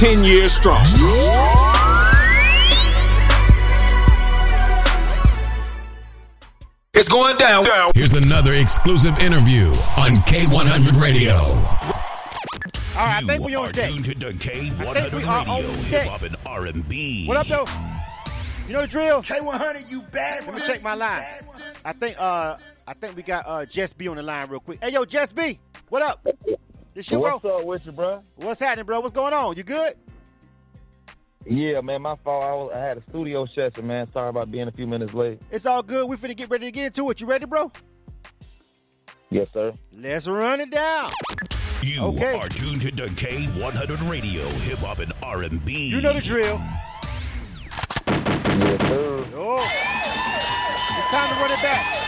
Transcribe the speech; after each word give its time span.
10 0.00 0.24
years 0.24 0.54
strong. 0.54 0.82
It's 6.94 7.08
going 7.08 7.36
down. 7.36 7.64
Here's 7.94 8.14
another 8.14 8.52
exclusive 8.52 9.18
interview 9.20 9.66
on 10.00 10.16
K100 10.24 11.00
Radio. 11.02 11.34
All 12.98 13.06
right, 13.06 13.22
I 13.22 13.26
think 13.26 13.44
we 13.44 13.52
You 13.52 13.58
on 13.58 13.70
deck. 13.72 13.90
tuned 13.90 14.04
to 14.06 14.14
the 14.14 14.28
I 14.28 14.32
K100 14.32 14.94
think 14.94 15.12
we 15.12 15.24
are 15.24 15.38
Radio, 15.44 15.68
on 15.68 15.84
hip 15.84 16.06
hop 16.06 16.22
and 16.22 16.36
R&B. 16.46 17.26
What 17.26 17.36
up, 17.36 17.46
though? 17.46 17.66
You 18.66 18.72
know 18.74 18.80
the 18.82 18.88
drill. 18.88 19.20
K100, 19.22 19.90
you 19.90 20.00
bad 20.12 20.46
Let 20.46 20.54
me 20.54 20.60
check 20.66 20.82
my 20.82 20.94
line. 20.94 21.22
I 21.84 21.92
think 21.92 22.16
uh 22.18 22.56
I 22.86 22.92
think 22.94 23.16
we 23.16 23.22
got 23.22 23.44
uh 23.46 23.66
Jes-B 23.68 24.08
on 24.08 24.16
the 24.16 24.22
line 24.22 24.48
real 24.48 24.60
quick. 24.60 24.78
Hey 24.82 24.92
yo, 24.92 25.04
Jes-B, 25.04 25.58
what 25.88 26.02
up? 26.02 26.26
This 27.00 27.10
you, 27.10 27.18
bro? 27.18 27.38
What's 27.38 27.44
up 27.46 27.64
with 27.64 27.86
you, 27.86 27.92
bro? 27.92 28.22
What's 28.36 28.60
happening, 28.60 28.84
bro? 28.84 29.00
What's 29.00 29.14
going 29.14 29.32
on? 29.32 29.56
You 29.56 29.62
good? 29.62 29.94
Yeah, 31.46 31.80
man, 31.80 32.02
my 32.02 32.14
fault. 32.16 32.44
I, 32.44 32.52
was, 32.52 32.72
I 32.74 32.78
had 32.78 32.98
a 32.98 33.02
studio 33.08 33.46
session, 33.46 33.86
man. 33.86 34.06
Sorry 34.12 34.28
about 34.28 34.50
being 34.50 34.68
a 34.68 34.70
few 34.70 34.86
minutes 34.86 35.14
late. 35.14 35.40
It's 35.50 35.64
all 35.64 35.82
good. 35.82 36.06
We 36.10 36.16
finna 36.18 36.36
get 36.36 36.50
ready 36.50 36.66
to 36.66 36.70
get 36.70 36.84
into 36.84 37.08
it. 37.08 37.18
You 37.22 37.26
ready, 37.26 37.46
bro? 37.46 37.72
Yes, 39.30 39.48
sir. 39.54 39.72
Let's 39.96 40.28
run 40.28 40.60
it 40.60 40.70
down. 40.70 41.08
You 41.82 42.02
Okay. 42.02 42.38
are 42.38 42.48
tuned 42.50 42.82
to 42.82 42.90
the 42.90 43.06
K100 43.06 44.10
Radio, 44.10 44.42
hip 44.68 44.80
hop 44.80 44.98
and 44.98 45.14
R&B. 45.22 45.86
You 45.88 46.02
know 46.02 46.12
the 46.12 46.20
drill. 46.20 46.60
Yes, 48.06 48.80
sir. 48.88 49.24
Oh, 49.36 49.66
it's 50.98 51.06
time 51.06 51.34
to 51.34 51.40
run 51.40 51.50
it 51.50 51.62
back. 51.62 52.00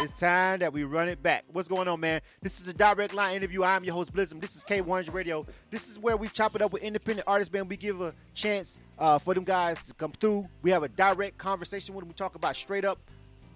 It's 0.00 0.16
time 0.16 0.60
that 0.60 0.72
we 0.72 0.84
run 0.84 1.08
it 1.08 1.20
back. 1.24 1.44
What's 1.52 1.66
going 1.66 1.88
on, 1.88 1.98
man? 1.98 2.20
This 2.40 2.60
is 2.60 2.68
a 2.68 2.72
direct 2.72 3.12
line 3.14 3.34
interview. 3.34 3.64
I'm 3.64 3.82
your 3.82 3.94
host, 3.94 4.12
Blizzum. 4.14 4.40
This 4.40 4.54
is 4.54 4.62
K100 4.62 5.12
Radio. 5.12 5.44
This 5.72 5.90
is 5.90 5.98
where 5.98 6.16
we 6.16 6.28
chop 6.28 6.54
it 6.54 6.62
up 6.62 6.72
with 6.72 6.84
independent 6.84 7.26
artists, 7.26 7.52
man. 7.52 7.66
We 7.66 7.76
give 7.76 8.00
a 8.00 8.14
chance 8.32 8.78
uh, 8.96 9.18
for 9.18 9.34
them 9.34 9.42
guys 9.42 9.84
to 9.86 9.94
come 9.94 10.12
through. 10.12 10.48
We 10.62 10.70
have 10.70 10.84
a 10.84 10.88
direct 10.88 11.36
conversation 11.36 11.96
with 11.96 12.02
them. 12.02 12.10
We 12.10 12.14
talk 12.14 12.36
about 12.36 12.54
straight 12.54 12.84
up 12.84 13.00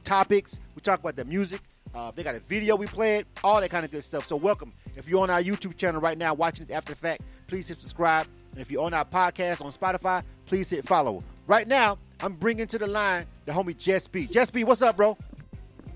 topics. 0.02 0.58
We 0.74 0.80
talk 0.82 0.98
about 0.98 1.14
the 1.14 1.24
music. 1.24 1.60
Uh, 1.94 2.08
if 2.08 2.16
they 2.16 2.24
got 2.24 2.34
a 2.34 2.40
video, 2.40 2.74
we 2.74 2.88
play 2.88 3.18
it, 3.18 3.28
all 3.44 3.60
that 3.60 3.70
kind 3.70 3.84
of 3.84 3.92
good 3.92 4.02
stuff. 4.02 4.26
So, 4.26 4.34
welcome. 4.34 4.72
If 4.96 5.08
you're 5.08 5.22
on 5.22 5.30
our 5.30 5.42
YouTube 5.42 5.76
channel 5.76 6.00
right 6.00 6.18
now 6.18 6.34
watching 6.34 6.66
it 6.68 6.72
after 6.72 6.92
the 6.92 6.98
fact, 6.98 7.22
please 7.46 7.68
hit 7.68 7.80
subscribe. 7.80 8.26
And 8.50 8.60
if 8.60 8.68
you're 8.68 8.82
on 8.82 8.94
our 8.94 9.04
podcast 9.04 9.64
on 9.64 9.70
Spotify, 9.70 10.24
please 10.46 10.70
hit 10.70 10.88
follow. 10.88 11.22
Right 11.46 11.68
now, 11.68 11.98
I'm 12.20 12.34
bringing 12.34 12.66
to 12.68 12.78
the 12.78 12.86
line 12.86 13.26
the 13.46 13.52
homie 13.52 13.74
Jes-B. 13.78 14.26
Jess 14.28 14.50
B, 14.50 14.64
what's 14.64 14.82
up, 14.82 14.96
bro? 14.96 15.16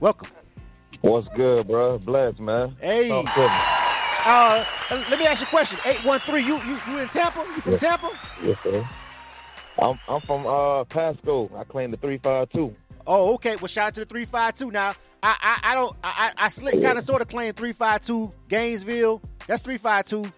Welcome. 0.01 0.29
What's 1.01 1.29
good, 1.29 1.67
bro? 1.69 1.99
Bless, 1.99 2.39
man. 2.39 2.77
Hey. 2.81 3.09
Talk 3.09 3.33
to 3.35 3.41
me. 3.41 3.47
Uh, 4.29 4.65
let 5.11 5.19
me 5.19 5.27
ask 5.27 5.41
you 5.41 5.47
a 5.47 5.51
question. 5.51 5.79
813, 5.85 6.45
you 6.47 6.57
you, 6.65 6.79
you 6.89 6.99
in 6.99 7.09
Tampa? 7.09 7.39
You 7.41 7.61
from 7.61 7.73
Yeah. 7.73 7.79
Tampa? 7.79 8.11
Yes, 8.43 8.59
sir. 8.63 8.89
I'm 9.79 9.99
I'm 10.09 10.21
from 10.23 10.47
uh 10.47 10.85
Pasco. 10.85 11.51
I 11.57 11.65
claim 11.65 11.91
the 11.91 11.97
three 11.97 12.19
five 12.19 12.49
two. 12.51 12.75
Oh, 13.07 13.35
okay. 13.35 13.55
Well, 13.57 13.69
shout 13.69 13.89
out 13.89 13.95
to 13.95 14.01
the 14.01 14.07
352. 14.07 14.73
Now, 14.73 14.95
I 15.23 15.37
I, 15.41 15.73
I 15.73 15.75
don't, 15.77 15.97
I, 16.03 16.33
I 16.37 16.47
I 16.47 16.49
slick 16.49 16.83
kind 16.83 16.99
of 16.99 17.05
sort 17.05 17.23
of 17.23 17.29
claim 17.29 17.53
352 17.53 18.33
Gainesville. 18.49 19.23
That's 19.47 19.63
352, 19.63 20.33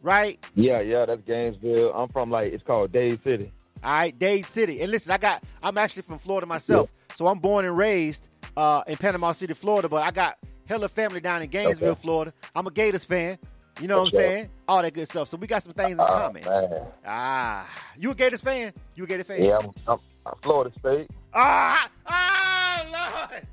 right? 0.00 0.42
Yeah, 0.54 0.80
yeah, 0.80 1.04
that's 1.04 1.20
Gainesville. 1.26 1.92
I'm 1.92 2.08
from 2.08 2.30
like 2.30 2.52
it's 2.52 2.62
called 2.62 2.92
Dade 2.92 3.22
City. 3.24 3.52
All 3.82 3.90
right, 3.92 4.16
Dade 4.18 4.46
City. 4.46 4.80
And 4.80 4.90
listen, 4.90 5.10
I 5.12 5.18
got 5.18 5.42
I'm 5.62 5.76
actually 5.78 6.02
from 6.02 6.18
Florida 6.18 6.46
myself. 6.46 6.92
So 7.16 7.26
I'm 7.26 7.38
born 7.38 7.64
and 7.64 7.76
raised 7.76 8.28
uh, 8.56 8.82
in 8.86 8.96
Panama 8.96 9.32
City, 9.32 9.54
Florida, 9.54 9.88
but 9.88 10.02
I 10.02 10.10
got 10.10 10.38
hella 10.66 10.88
family 10.88 11.20
down 11.20 11.42
in 11.42 11.50
Gainesville, 11.50 11.90
Okay. 11.92 12.00
Florida. 12.02 12.32
I'm 12.54 12.66
a 12.66 12.70
Gators 12.70 13.04
fan. 13.04 13.38
You 13.80 13.88
know 13.88 13.98
what 13.98 14.04
I'm 14.04 14.10
saying? 14.10 14.48
All 14.68 14.82
that 14.82 14.92
good 14.92 15.08
stuff. 15.08 15.28
So 15.28 15.36
we 15.38 15.46
got 15.46 15.62
some 15.62 15.72
things 15.72 15.92
in 15.94 16.00
Oh, 16.00 16.06
common. 16.06 16.44
man. 16.44 16.82
Ah, 17.06 17.66
you 17.98 18.10
a 18.10 18.14
Gators 18.14 18.40
fan? 18.42 18.72
You 18.94 19.04
a 19.04 19.06
Gators 19.06 19.26
fan? 19.26 19.42
Yeah, 19.42 19.58
I'm, 19.58 19.70
I'm, 19.88 19.98
I'm 20.26 20.34
Florida 20.42 20.70
State. 20.78 21.10
Ah, 21.34 21.88
ah, 22.06 23.28
Lord. 23.30 23.46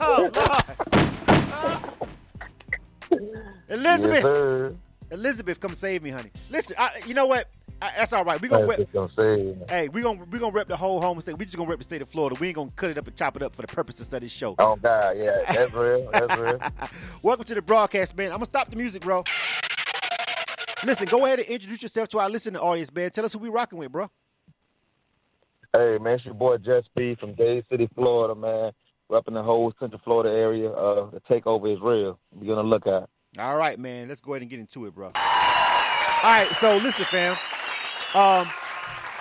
Oh, 0.00 0.30
Lord. 3.10 3.20
Elizabeth. 3.68 4.24
Yes. 4.24 4.72
Elizabeth, 5.10 5.60
come 5.60 5.74
save 5.74 6.02
me, 6.02 6.10
honey. 6.10 6.30
Listen, 6.50 6.76
I, 6.78 7.00
you 7.06 7.14
know 7.14 7.26
what? 7.26 7.48
That's 7.96 8.12
all 8.12 8.24
right. 8.24 8.40
We 8.40 8.48
gonna 8.48 8.66
rep. 8.66 8.78
Hey, 9.68 9.88
we 9.88 10.02
gonna 10.02 10.24
we 10.30 10.38
gonna 10.38 10.52
rep 10.52 10.68
the 10.68 10.76
whole 10.76 11.00
home 11.00 11.20
state. 11.20 11.38
We 11.38 11.44
just 11.44 11.56
gonna 11.56 11.68
rep 11.68 11.78
the 11.78 11.84
state 11.84 12.02
of 12.02 12.08
Florida. 12.08 12.36
We 12.40 12.48
ain't 12.48 12.56
gonna 12.56 12.70
cut 12.76 12.90
it 12.90 12.98
up 12.98 13.06
and 13.06 13.16
chop 13.16 13.36
it 13.36 13.42
up 13.42 13.54
for 13.54 13.62
the 13.62 13.68
purposes 13.68 14.12
of 14.12 14.20
this 14.20 14.32
show. 14.32 14.54
Oh 14.58 14.76
God, 14.76 15.16
yeah, 15.16 15.52
that's 15.52 15.72
real. 15.72 16.10
That's 16.12 16.38
real. 16.38 16.60
Welcome 17.22 17.44
to 17.46 17.54
the 17.54 17.62
broadcast, 17.62 18.16
man. 18.16 18.26
I'm 18.26 18.36
gonna 18.38 18.46
stop 18.46 18.70
the 18.70 18.76
music, 18.76 19.02
bro. 19.02 19.24
Listen, 20.84 21.06
go 21.06 21.24
ahead 21.24 21.38
and 21.38 21.48
introduce 21.48 21.82
yourself 21.82 22.08
to 22.10 22.18
our 22.18 22.28
listening 22.28 22.60
audience, 22.60 22.92
man. 22.92 23.10
Tell 23.10 23.24
us 23.24 23.32
who 23.32 23.38
we 23.38 23.48
rocking 23.48 23.78
with, 23.78 23.90
bro. 23.90 24.10
Hey, 25.74 25.98
man, 25.98 26.14
it's 26.14 26.24
your 26.24 26.34
boy 26.34 26.58
Jess 26.58 26.84
B 26.94 27.16
from 27.18 27.34
Dade 27.34 27.64
City, 27.70 27.88
Florida, 27.94 28.34
man. 28.34 28.72
We're 29.08 29.18
up 29.18 29.28
in 29.28 29.34
the 29.34 29.42
whole 29.42 29.72
Central 29.80 30.00
Florida 30.04 30.30
area. 30.30 30.70
Uh, 30.70 31.10
the 31.10 31.20
takeover 31.20 31.74
is 31.74 31.80
real. 31.80 32.18
We're 32.32 32.54
gonna 32.54 32.68
look 32.68 32.86
at. 32.86 33.08
All 33.38 33.56
right, 33.56 33.78
man. 33.78 34.08
Let's 34.08 34.20
go 34.20 34.32
ahead 34.34 34.42
and 34.42 34.50
get 34.50 34.60
into 34.60 34.86
it, 34.86 34.94
bro. 34.94 35.06
All 35.06 35.12
right, 36.30 36.48
so 36.58 36.76
listen, 36.76 37.04
fam. 37.06 37.36
Um, 38.14 38.46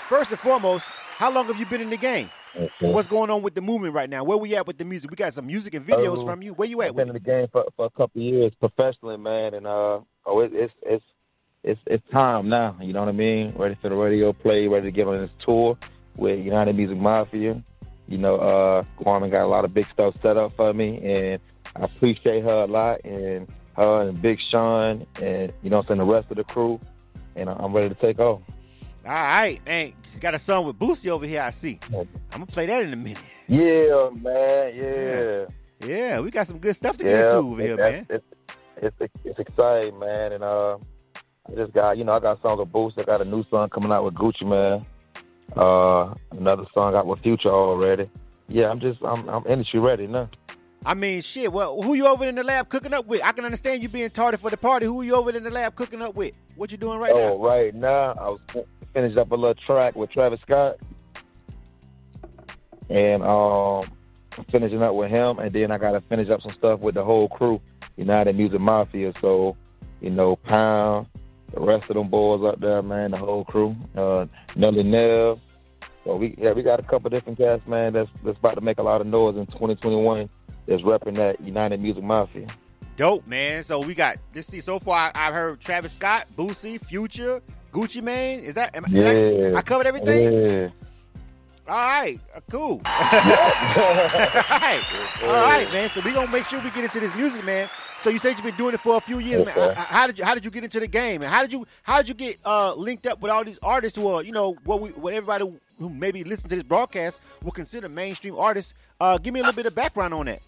first 0.07 0.31
and 0.31 0.39
foremost, 0.39 0.87
how 1.17 1.31
long 1.31 1.47
have 1.47 1.57
you 1.57 1.65
been 1.65 1.81
in 1.81 1.89
the 1.89 1.97
game? 1.97 2.29
What's 2.79 3.07
going 3.07 3.31
on 3.31 3.41
with 3.41 3.55
the 3.55 3.61
movement 3.61 3.95
right 3.95 4.09
now? 4.09 4.23
Where 4.23 4.37
we 4.37 4.55
at 4.55 4.67
with 4.67 4.77
the 4.77 4.85
music? 4.85 5.09
We 5.09 5.15
got 5.15 5.33
some 5.33 5.47
music 5.47 5.73
and 5.73 5.85
videos 5.85 6.19
Oh, 6.19 6.25
from 6.25 6.43
you. 6.43 6.53
Where 6.53 6.67
you 6.67 6.81
at 6.83 6.89
I've 6.89 6.95
been 6.95 7.07
in 7.07 7.13
the 7.13 7.19
game 7.19 7.47
for, 7.51 7.65
for 7.75 7.85
a 7.85 7.89
couple 7.89 8.21
of 8.21 8.25
years 8.27 8.53
professionally, 8.59 9.17
man, 9.17 9.55
and 9.55 9.65
uh, 9.65 10.01
oh, 10.27 10.39
it, 10.41 10.51
it's 10.53 10.73
it's 10.83 11.03
it's 11.63 11.81
it's 11.87 12.03
time 12.11 12.49
now. 12.49 12.75
You 12.79 12.93
know 12.93 12.99
what 12.99 13.09
I 13.09 13.13
mean? 13.13 13.53
Ready 13.55 13.73
for 13.81 13.89
the 13.89 13.95
radio 13.95 14.33
play, 14.33 14.67
ready 14.67 14.85
to 14.87 14.91
get 14.91 15.07
on 15.07 15.17
this 15.17 15.31
tour 15.43 15.75
with 16.15 16.45
United 16.45 16.75
Music 16.75 16.97
Mafia. 16.97 17.63
You 18.07 18.17
know, 18.19 18.35
uh, 18.35 18.83
Kwame 18.99 19.31
got 19.31 19.45
a 19.45 19.47
lot 19.47 19.65
of 19.65 19.73
big 19.73 19.87
stuff 19.91 20.13
set 20.21 20.37
up 20.37 20.51
for 20.55 20.71
me, 20.75 20.99
and 20.99 21.41
I 21.75 21.85
appreciate 21.85 22.43
her 22.43 22.63
a 22.63 22.67
lot, 22.67 23.03
and 23.03 23.47
her 23.75 24.07
and 24.09 24.21
Big 24.21 24.39
Sean, 24.51 25.07
and 25.19 25.51
you 25.63 25.71
know, 25.71 25.79
I'm 25.79 25.85
saying 25.87 25.97
the 25.97 26.05
rest 26.05 26.29
of 26.29 26.37
the 26.37 26.43
crew, 26.43 26.79
and 27.35 27.49
I'm 27.49 27.73
ready 27.73 27.89
to 27.89 27.95
take 27.95 28.19
off. 28.19 28.41
All 29.05 29.11
right, 29.11 29.59
man. 29.65 29.93
You 30.13 30.19
got 30.19 30.33
a 30.33 30.39
song 30.39 30.65
with 30.65 30.79
Boosie 30.79 31.09
over 31.09 31.25
here. 31.25 31.41
I 31.41 31.49
see. 31.49 31.79
I'm 31.93 32.07
gonna 32.31 32.45
play 32.45 32.65
that 32.67 32.83
in 32.83 32.93
a 32.93 32.95
minute. 32.95 33.17
Yeah, 33.47 34.09
man. 34.21 34.73
Yeah. 34.75 35.45
Yeah, 35.85 36.21
we 36.21 36.31
got 36.31 36.47
some 36.47 36.59
good 36.59 36.75
stuff 36.75 36.95
to 36.97 37.03
get 37.03 37.17
yeah, 37.17 37.25
into 37.25 37.35
over 37.35 37.61
here, 37.61 37.75
man. 37.75 38.07
It's, 38.09 38.25
it's 38.77 39.13
it's 39.25 39.39
exciting, 39.39 39.99
man, 39.99 40.31
and 40.31 40.43
uh, 40.43 40.77
I 41.49 41.55
just 41.55 41.73
got 41.73 41.97
you 41.97 42.05
know 42.05 42.13
I 42.13 42.19
got 42.19 42.41
songs 42.41 42.59
with 42.59 42.71
Boost. 42.71 42.97
I 42.99 43.03
got 43.03 43.19
a 43.19 43.25
new 43.25 43.43
song 43.43 43.69
coming 43.69 43.91
out 43.91 44.05
with 44.05 44.13
Gucci 44.13 44.47
Mane. 44.47 44.85
Uh, 45.55 46.13
another 46.31 46.65
song 46.73 46.95
out 46.95 47.05
with 47.05 47.19
Future 47.19 47.49
already. 47.49 48.09
Yeah, 48.47 48.69
I'm 48.69 48.79
just 48.79 49.03
I'm 49.03 49.27
I'm 49.27 49.45
industry 49.47 49.79
ready 49.79 50.07
now. 50.07 50.29
I 50.85 50.93
mean, 50.93 51.21
shit. 51.21 51.51
Well, 51.51 51.81
who 51.81 51.93
you 51.93 52.07
over 52.07 52.25
in 52.25 52.35
the 52.35 52.43
lab 52.43 52.69
cooking 52.69 52.93
up 52.93 53.05
with? 53.05 53.23
I 53.23 53.31
can 53.31 53.45
understand 53.45 53.83
you 53.83 53.89
being 53.89 54.09
tardy 54.09 54.37
for 54.37 54.49
the 54.49 54.57
party. 54.57 54.85
Who 54.85 55.01
you 55.01 55.15
over 55.15 55.31
in 55.31 55.43
the 55.43 55.49
lab 55.49 55.75
cooking 55.75 56.01
up 56.01 56.15
with? 56.15 56.33
What 56.55 56.71
you 56.71 56.77
doing 56.77 56.99
right 56.99 57.11
oh, 57.13 57.15
now? 57.15 57.33
Oh, 57.33 57.39
right 57.39 57.73
now 57.73 58.13
I 58.19 58.29
was 58.29 58.39
fin- 58.49 58.65
finished 58.93 59.17
up 59.17 59.31
a 59.31 59.35
little 59.35 59.55
track 59.55 59.95
with 59.95 60.11
Travis 60.11 60.41
Scott, 60.41 60.77
and 62.89 63.23
um, 63.23 63.85
I'm 64.37 64.43
finishing 64.49 64.83
up 64.83 64.95
with 64.95 65.09
him, 65.09 65.39
and 65.39 65.51
then 65.53 65.71
I 65.71 65.77
got 65.77 65.91
to 65.91 66.01
finish 66.01 66.29
up 66.29 66.41
some 66.41 66.51
stuff 66.51 66.81
with 66.81 66.95
the 66.95 67.03
whole 67.03 67.29
crew, 67.29 67.61
United 67.95 68.35
Music 68.35 68.59
Mafia. 68.59 69.13
So, 69.21 69.55
you 70.01 70.09
know, 70.09 70.35
Pound, 70.35 71.07
the 71.53 71.61
rest 71.61 71.89
of 71.89 71.95
them 71.95 72.09
boys 72.09 72.43
up 72.43 72.59
there, 72.59 72.81
man, 72.81 73.11
the 73.11 73.17
whole 73.17 73.45
crew, 73.45 73.75
uh, 73.95 74.25
Nelly 74.55 74.83
Nell. 74.83 75.39
So 76.03 76.17
we 76.17 76.35
yeah 76.37 76.51
we 76.51 76.63
got 76.63 76.81
a 76.81 76.83
couple 76.83 77.09
different 77.09 77.37
cats, 77.37 77.65
man. 77.65 77.93
That's 77.93 78.09
that's 78.25 78.37
about 78.37 78.55
to 78.55 78.61
make 78.61 78.77
a 78.79 78.83
lot 78.83 78.99
of 78.99 79.07
noise 79.07 79.37
in 79.37 79.45
2021. 79.45 80.29
That's 80.67 80.81
repping 80.83 81.15
that 81.15 81.41
United 81.41 81.81
Music 81.81 82.03
Mafia. 82.03 82.47
Dope, 82.95 83.25
man. 83.27 83.63
So 83.63 83.79
we 83.79 83.95
got 83.95 84.17
this. 84.33 84.47
See, 84.47 84.61
so 84.61 84.79
far 84.79 85.11
I, 85.15 85.27
I've 85.27 85.33
heard 85.33 85.59
Travis 85.59 85.93
Scott, 85.93 86.27
Boosie, 86.37 86.79
Future, 86.83 87.41
Gucci 87.71 88.01
Mane. 88.03 88.39
Is 88.41 88.53
that? 88.53 88.75
Am, 88.75 88.85
I- 88.85 88.89
Yeah. 88.89 89.51
I, 89.55 89.57
I 89.57 89.61
covered 89.61 89.87
everything. 89.87 90.31
Yeah. 90.49 90.69
All 91.65 91.75
right, 91.77 92.19
uh, 92.35 92.41
cool. 92.51 92.81
All 92.85 92.91
right, 93.79 94.81
all 95.23 95.29
right, 95.33 95.71
man. 95.71 95.89
So 95.89 96.01
we 96.01 96.11
gonna 96.11 96.29
make 96.29 96.45
sure 96.45 96.59
we 96.59 96.69
get 96.71 96.83
into 96.83 96.99
this 96.99 97.15
music, 97.15 97.45
man. 97.45 97.69
So 97.99 98.09
you 98.09 98.19
said 98.19 98.31
you've 98.35 98.43
been 98.43 98.55
doing 98.57 98.73
it 98.73 98.81
for 98.81 98.97
a 98.97 98.99
few 98.99 99.19
years, 99.19 99.45
man. 99.45 99.57
Okay. 99.57 99.69
Uh, 99.79 99.81
How 99.81 100.05
did 100.07 100.19
you 100.19 100.25
How 100.25 100.33
did 100.35 100.43
you 100.43 100.51
get 100.51 100.65
into 100.65 100.81
the 100.81 100.87
game, 100.87 101.21
and 101.21 101.31
how 101.31 101.41
did 101.41 101.53
you 101.53 101.65
How 101.83 101.97
did 101.99 102.09
you 102.09 102.15
get 102.15 102.37
uh, 102.45 102.73
linked 102.75 103.07
up 103.07 103.21
with 103.21 103.31
all 103.31 103.45
these 103.45 103.59
artists 103.63 103.97
who 103.97 104.07
are, 104.09 104.21
you 104.23 104.33
know, 104.33 104.57
what 104.65 104.81
we 104.81 104.89
what 104.89 105.13
everybody 105.13 105.45
who 105.79 105.89
maybe 105.89 106.25
listen 106.25 106.49
to 106.49 106.55
this 106.55 106.63
broadcast 106.63 107.21
will 107.43 107.51
consider 107.53 107.87
mainstream 107.87 108.35
artists? 108.37 108.73
Uh, 108.99 109.17
give 109.17 109.33
me 109.33 109.39
a 109.39 109.43
little 109.43 109.55
bit 109.55 109.65
of 109.65 109.73
background 109.73 110.13
on 110.13 110.25
that. 110.25 110.41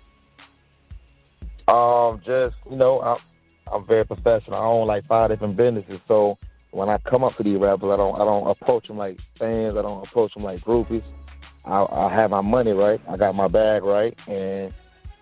Um, 1.68 2.22
just 2.26 2.56
you 2.70 2.76
know, 2.76 3.00
I'm 3.02 3.18
I'm 3.72 3.84
very 3.84 4.06
professional. 4.06 4.56
I 4.56 4.66
own 4.66 4.88
like 4.88 5.06
five 5.06 5.30
different 5.30 5.56
businesses, 5.56 6.00
so 6.08 6.38
when 6.72 6.90
I 6.90 6.98
come 6.98 7.24
up 7.24 7.36
to 7.36 7.44
these 7.44 7.58
rappers, 7.58 7.90
I 7.90 7.96
don't 7.96 8.20
I 8.20 8.24
don't 8.24 8.48
approach 8.50 8.88
them 8.88 8.98
like 8.98 9.20
fans. 9.36 9.76
I 9.78 9.82
don't 9.82 10.06
approach 10.06 10.34
them 10.34 10.44
like 10.44 10.60
groupies. 10.60 11.04
I, 11.66 11.86
I 11.90 12.14
have 12.14 12.32
my 12.32 12.42
money 12.42 12.74
right. 12.74 13.02
I 13.08 13.18
got 13.18 13.34
my 13.34 13.48
bag 13.48 13.86
right, 13.86 14.20
and 14.28 14.74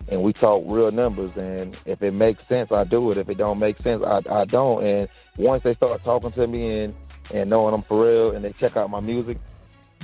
and 0.08 0.22
we 0.22 0.32
talk 0.32 0.62
real 0.66 0.90
numbers. 0.90 1.30
And 1.36 1.78
if 1.86 2.02
it 2.02 2.12
makes 2.12 2.46
sense, 2.46 2.70
I 2.72 2.84
do 2.84 3.10
it. 3.10 3.16
If 3.16 3.28
it 3.30 3.38
don't 3.38 3.58
make 3.58 3.80
sense, 3.80 4.02
I, 4.02 4.20
I 4.30 4.44
don't. 4.44 4.84
And 4.84 5.08
once 5.38 5.62
they 5.62 5.74
start 5.74 6.02
talking 6.04 6.32
to 6.32 6.46
me 6.46 6.84
and 6.84 6.96
and 7.32 7.48
knowing 7.48 7.74
I'm 7.74 7.82
for 7.82 8.04
real, 8.06 8.32
and 8.32 8.44
they 8.44 8.52
check 8.52 8.76
out 8.76 8.90
my 8.90 9.00
music, 9.00 9.38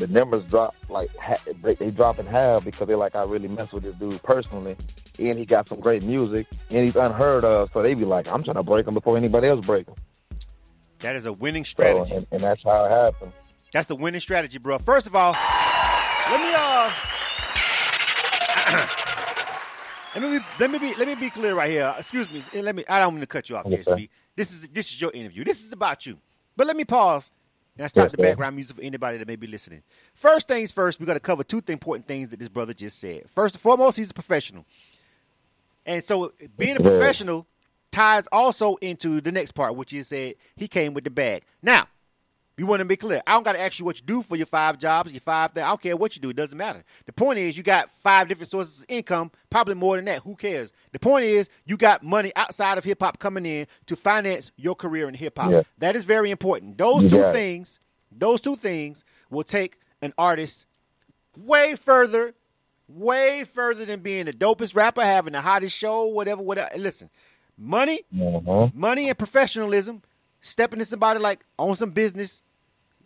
the 0.00 0.06
numbers 0.08 0.44
drop 0.50 0.74
like 0.88 1.10
they 1.62 1.90
drop 1.90 2.18
in 2.18 2.26
half 2.26 2.64
because 2.64 2.88
they're 2.88 2.96
like, 2.96 3.14
I 3.14 3.22
really 3.24 3.48
mess 3.48 3.70
with 3.72 3.82
this 3.84 3.96
dude 3.96 4.22
personally, 4.22 4.76
and 5.18 5.38
he 5.38 5.44
got 5.44 5.68
some 5.68 5.78
great 5.80 6.02
music, 6.02 6.46
and 6.70 6.84
he's 6.84 6.96
unheard 6.96 7.44
of. 7.44 7.70
So 7.72 7.82
they 7.82 7.94
be 7.94 8.04
like, 8.04 8.26
I'm 8.32 8.42
trying 8.42 8.56
to 8.56 8.62
break 8.62 8.86
him 8.86 8.94
before 8.94 9.16
anybody 9.16 9.48
else 9.48 9.64
break 9.64 9.86
him. 9.86 9.94
That 11.00 11.16
is 11.16 11.26
a 11.26 11.32
winning 11.32 11.64
So, 11.64 11.70
strategy. 11.70 12.14
and, 12.16 12.26
and 12.32 12.40
that's 12.40 12.62
how 12.64 12.84
it 12.84 12.90
happened. 12.90 13.32
That's 13.72 13.88
the 13.88 13.94
winning 13.96 14.20
strategy, 14.20 14.58
bro. 14.58 14.78
First 14.78 15.06
of 15.06 15.14
all, 15.14 15.32
let 15.32 16.40
me 16.40 16.52
uh 16.56 16.92
let 20.14 20.22
me 20.22 20.38
be, 20.38 20.44
let 20.58 20.70
me 20.70 20.78
be 20.78 20.94
let 20.96 21.08
me 21.08 21.14
be 21.14 21.30
clear 21.30 21.54
right 21.54 21.70
here. 21.70 21.94
Excuse 21.98 22.30
me. 22.30 22.42
Let 22.60 22.74
me. 22.74 22.84
I 22.88 22.98
don't 23.00 23.14
mean 23.14 23.20
to 23.20 23.26
cut 23.26 23.48
you 23.48 23.56
off, 23.56 23.66
Okay. 23.66 23.76
JSB. 23.76 24.08
This 24.36 24.52
is 24.52 24.68
this 24.68 24.88
is 24.92 25.00
your 25.00 25.10
interview. 25.12 25.44
This 25.44 25.62
is 25.64 25.72
about 25.72 26.04
you. 26.06 26.18
But 26.56 26.66
let 26.66 26.76
me 26.76 26.84
pause 26.84 27.30
I 27.80 27.86
start 27.86 28.06
Yes, 28.06 28.16
the 28.16 28.22
sir. 28.22 28.28
background 28.30 28.56
music 28.56 28.76
for 28.76 28.82
anybody 28.82 29.18
that 29.18 29.26
may 29.26 29.36
be 29.36 29.46
listening. 29.46 29.82
First 30.14 30.48
things 30.48 30.70
first, 30.72 31.00
we 31.00 31.06
got 31.06 31.14
to 31.14 31.20
cover 31.20 31.42
two 31.44 31.62
important 31.68 32.06
things 32.06 32.28
that 32.28 32.38
this 32.38 32.48
brother 32.48 32.74
just 32.74 32.98
said. 32.98 33.30
First 33.30 33.54
and 33.54 33.62
foremost, 33.62 33.96
he's 33.96 34.10
a 34.10 34.14
professional, 34.14 34.64
and 35.86 36.02
so 36.04 36.32
being 36.58 36.76
a 36.76 36.80
professional 36.80 37.46
ties 37.90 38.26
also 38.30 38.76
into 38.76 39.20
the 39.20 39.32
next 39.32 39.52
part, 39.52 39.74
which 39.76 39.92
is 39.92 40.08
said 40.08 40.34
he 40.56 40.68
came 40.68 40.94
with 40.94 41.04
the 41.04 41.10
bag. 41.10 41.42
Now, 41.62 41.88
you 42.60 42.66
want 42.66 42.80
to 42.80 42.84
be 42.84 42.94
clear. 42.94 43.22
I 43.26 43.32
don't 43.32 43.42
got 43.42 43.54
to 43.54 43.60
ask 43.60 43.78
you 43.78 43.86
what 43.86 43.98
you 43.98 44.04
do 44.06 44.20
for 44.20 44.36
your 44.36 44.44
five 44.44 44.76
jobs, 44.78 45.10
your 45.14 45.22
five 45.22 45.52
things. 45.52 45.64
I 45.64 45.68
don't 45.68 45.80
care 45.80 45.96
what 45.96 46.14
you 46.14 46.20
do. 46.20 46.28
It 46.28 46.36
doesn't 46.36 46.58
matter. 46.58 46.84
The 47.06 47.12
point 47.14 47.38
is, 47.38 47.56
you 47.56 47.62
got 47.62 47.90
five 47.90 48.28
different 48.28 48.50
sources 48.50 48.80
of 48.80 48.84
income, 48.86 49.30
probably 49.48 49.76
more 49.76 49.96
than 49.96 50.04
that. 50.04 50.20
Who 50.24 50.36
cares? 50.36 50.70
The 50.92 50.98
point 50.98 51.24
is, 51.24 51.48
you 51.64 51.78
got 51.78 52.02
money 52.02 52.32
outside 52.36 52.76
of 52.76 52.84
hip 52.84 53.00
hop 53.00 53.18
coming 53.18 53.46
in 53.46 53.66
to 53.86 53.96
finance 53.96 54.52
your 54.58 54.74
career 54.74 55.08
in 55.08 55.14
hip 55.14 55.38
hop. 55.38 55.50
Yeah. 55.52 55.62
That 55.78 55.96
is 55.96 56.04
very 56.04 56.30
important. 56.30 56.76
Those 56.76 57.04
You 57.04 57.08
two 57.08 57.32
things, 57.32 57.80
those 58.12 58.42
two 58.42 58.56
things 58.56 59.04
will 59.30 59.42
take 59.42 59.78
an 60.02 60.12
artist 60.18 60.66
way 61.38 61.76
further, 61.76 62.34
way 62.88 63.44
further 63.44 63.86
than 63.86 64.00
being 64.00 64.26
the 64.26 64.34
dopest 64.34 64.76
rapper, 64.76 65.02
having 65.02 65.32
the 65.32 65.40
hottest 65.40 65.74
show, 65.74 66.04
whatever, 66.08 66.42
whatever. 66.42 66.68
Listen, 66.76 67.08
money 67.56 68.02
Mhm. 68.14 68.74
money 68.74 69.08
and 69.08 69.16
professionalism, 69.16 70.02
stepping 70.42 70.78
to 70.80 70.84
somebody 70.84 71.20
like 71.20 71.40
on 71.58 71.74
some 71.74 71.92
business. 71.92 72.42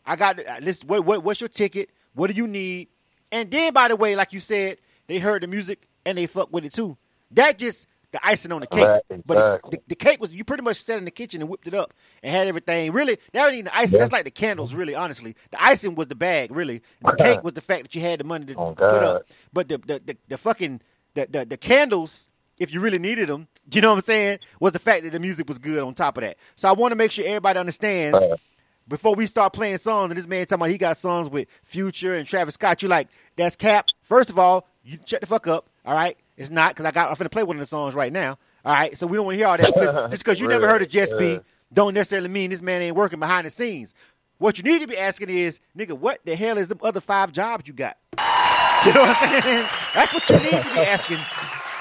I 0.07 0.17
got 0.17 0.39
uh, 0.45 0.61
this. 0.61 0.83
What, 0.85 1.05
what 1.05 1.25
what's 1.25 1.41
your 1.41 1.49
ticket? 1.49 1.91
What 2.15 2.31
do 2.31 2.37
you 2.37 2.47
need? 2.47 2.89
And 3.33 3.51
then, 3.51 3.73
by 3.73 3.89
the 3.89 3.97
way, 3.97 4.15
like 4.17 4.33
you 4.33 4.41
said, 4.41 4.79
they 5.07 5.19
heard 5.19 5.43
the 5.43 5.47
music 5.47 5.89
and 6.07 6.17
they 6.19 6.27
fuck 6.27 6.53
with 6.53 6.65
it 6.65 6.73
too. 6.73 6.97
That 7.33 7.59
just 7.59 7.87
the 8.13 8.25
icing 8.25 8.53
on 8.53 8.61
the 8.61 8.67
cake. 8.69 8.87
Right, 8.87 9.03
But 9.27 9.35
the, 9.39 9.47
exactly. 9.55 9.71
the, 9.79 9.83
the 9.89 9.95
cake 9.97 10.21
was 10.21 10.31
you 10.31 10.45
pretty 10.45 10.63
much 10.63 10.77
sat 10.77 10.99
in 10.99 11.05
the 11.05 11.11
kitchen 11.11 11.41
and 11.41 11.51
whipped 11.51 11.67
it 11.67 11.75
up 11.75 11.93
and 12.23 12.31
had 12.31 12.47
everything. 12.47 12.93
Really, 12.93 13.19
that 13.33 13.41
wasn't 13.41 13.55
even 13.55 13.65
the 13.65 13.77
icing. 13.77 13.95
Yeah. 13.95 14.01
That's 14.01 14.13
like 14.13 14.25
the 14.25 14.31
candles. 14.31 14.73
Really, 14.73 14.95
honestly, 14.95 15.35
the 15.51 15.61
icing 15.61 15.97
was 15.97 16.07
the 16.07 16.15
bag. 16.15 16.53
Really, 16.55 16.83
the 17.03 17.13
cake 17.17 17.43
was 17.43 17.55
the 17.55 17.61
fact 17.61 17.83
that 17.83 17.95
you 17.95 18.01
had 18.03 18.21
the 18.21 18.25
money 18.25 18.47
to 18.47 18.55
Oh, 18.55 18.69
put 18.69 18.79
God. 18.79 19.03
up. 19.03 19.23
But 19.53 19.69
the 19.69 19.79
the, 19.79 20.03
the, 20.05 20.17
the 20.29 20.39
fucking 20.39 20.81
the, 21.15 21.27
the 21.29 21.45
the 21.45 21.57
candles, 21.57 22.29
if 22.59 22.73
you 22.73 22.79
really 22.79 22.99
needed 23.01 23.29
them, 23.29 23.49
you 23.73 23.81
know 23.81 23.89
what 23.91 23.97
I'm 23.97 24.01
saying, 24.03 24.39
was 24.61 24.73
the 24.75 24.79
fact 24.79 25.03
that 25.03 25.11
the 25.11 25.19
music 25.19 25.49
was 25.49 25.59
good 25.59 25.83
on 25.83 25.95
top 25.95 26.17
of 26.19 26.23
that. 26.23 26.37
So 26.55 26.69
I 26.69 26.73
want 26.73 26.93
to 26.93 26.97
make 26.97 27.11
sure 27.11 27.27
everybody 27.27 27.59
understands 27.59 28.21
Right. 28.21 28.41
Before 28.89 29.15
we 29.15 29.27
start 29.27 29.53
playing 29.53 29.79
songs. 29.79 30.11
And 30.11 30.19
this 30.19 30.27
man 30.27 30.47
talking 30.47 30.63
about 30.63 30.71
he 30.71 30.79
got 30.79 30.99
songs 30.99 31.29
with 31.29 31.49
Future 31.63 32.15
and 32.15 32.27
Travis 32.27 32.55
Scott. 32.55 32.83
You 32.83 32.89
like 32.89 33.09
that's 33.37 33.57
cap. 33.57 33.87
First 34.03 34.31
of 34.31 34.39
all, 34.39 34.69
you 34.83 34.99
shut 35.05 35.21
the 35.21 35.27
fuck 35.27 35.47
up. 35.47 35.71
All 35.85 35.95
right, 35.95 36.17
it's 36.37 36.51
not 36.51 36.71
because 36.71 36.87
I 36.87 36.91
got 36.91 37.11
I'm 37.11 37.17
finna 37.17 37.31
play 37.31 37.43
one 37.43 37.57
of 37.57 37.61
the 37.61 37.67
songs 37.67 37.95
right 37.95 38.13
now. 38.13 38.39
All 38.65 38.73
right, 38.73 38.97
so 38.97 39.07
we 39.07 39.17
don't 39.17 39.27
want 39.27 39.35
to 39.35 39.39
hear 39.39 39.47
all 39.49 39.57
that 39.59 39.75
because 39.75 40.11
just 40.11 40.25
because 40.25 40.41
you 40.41 40.49
never 40.49 40.69
heard 40.69 40.83
of 40.83 40.89
Just 40.89 41.17
B 41.19 41.41
don't 41.73 41.95
necessarily 41.95 42.29
mean 42.29 42.51
this 42.51 42.63
man 42.63 42.83
ain't 42.83 42.97
working 42.97 43.19
behind 43.19 43.47
the 43.47 43.51
scenes. 43.51 43.95
What 44.39 44.59
you 44.59 44.65
need 44.65 44.81
to 44.81 44.87
be 44.87 44.97
asking 44.97 45.31
is, 45.31 45.61
nigga, 45.77 45.93
what 45.93 46.21
the 46.25 46.35
hell 46.37 46.59
is 46.59 46.69
the 46.69 46.77
other 46.83 47.01
five 47.01 47.33
jobs 47.33 47.67
you 47.69 47.75
got? 47.75 47.97
You 48.85 48.93
know 48.93 49.01
what 49.01 49.17
I'm 49.19 49.43
saying? 49.43 49.67
That's 49.95 50.13
what 50.13 50.29
you 50.29 50.37
need 50.41 50.63
to 50.63 50.75
be 50.75 50.81
asking. 50.81 51.17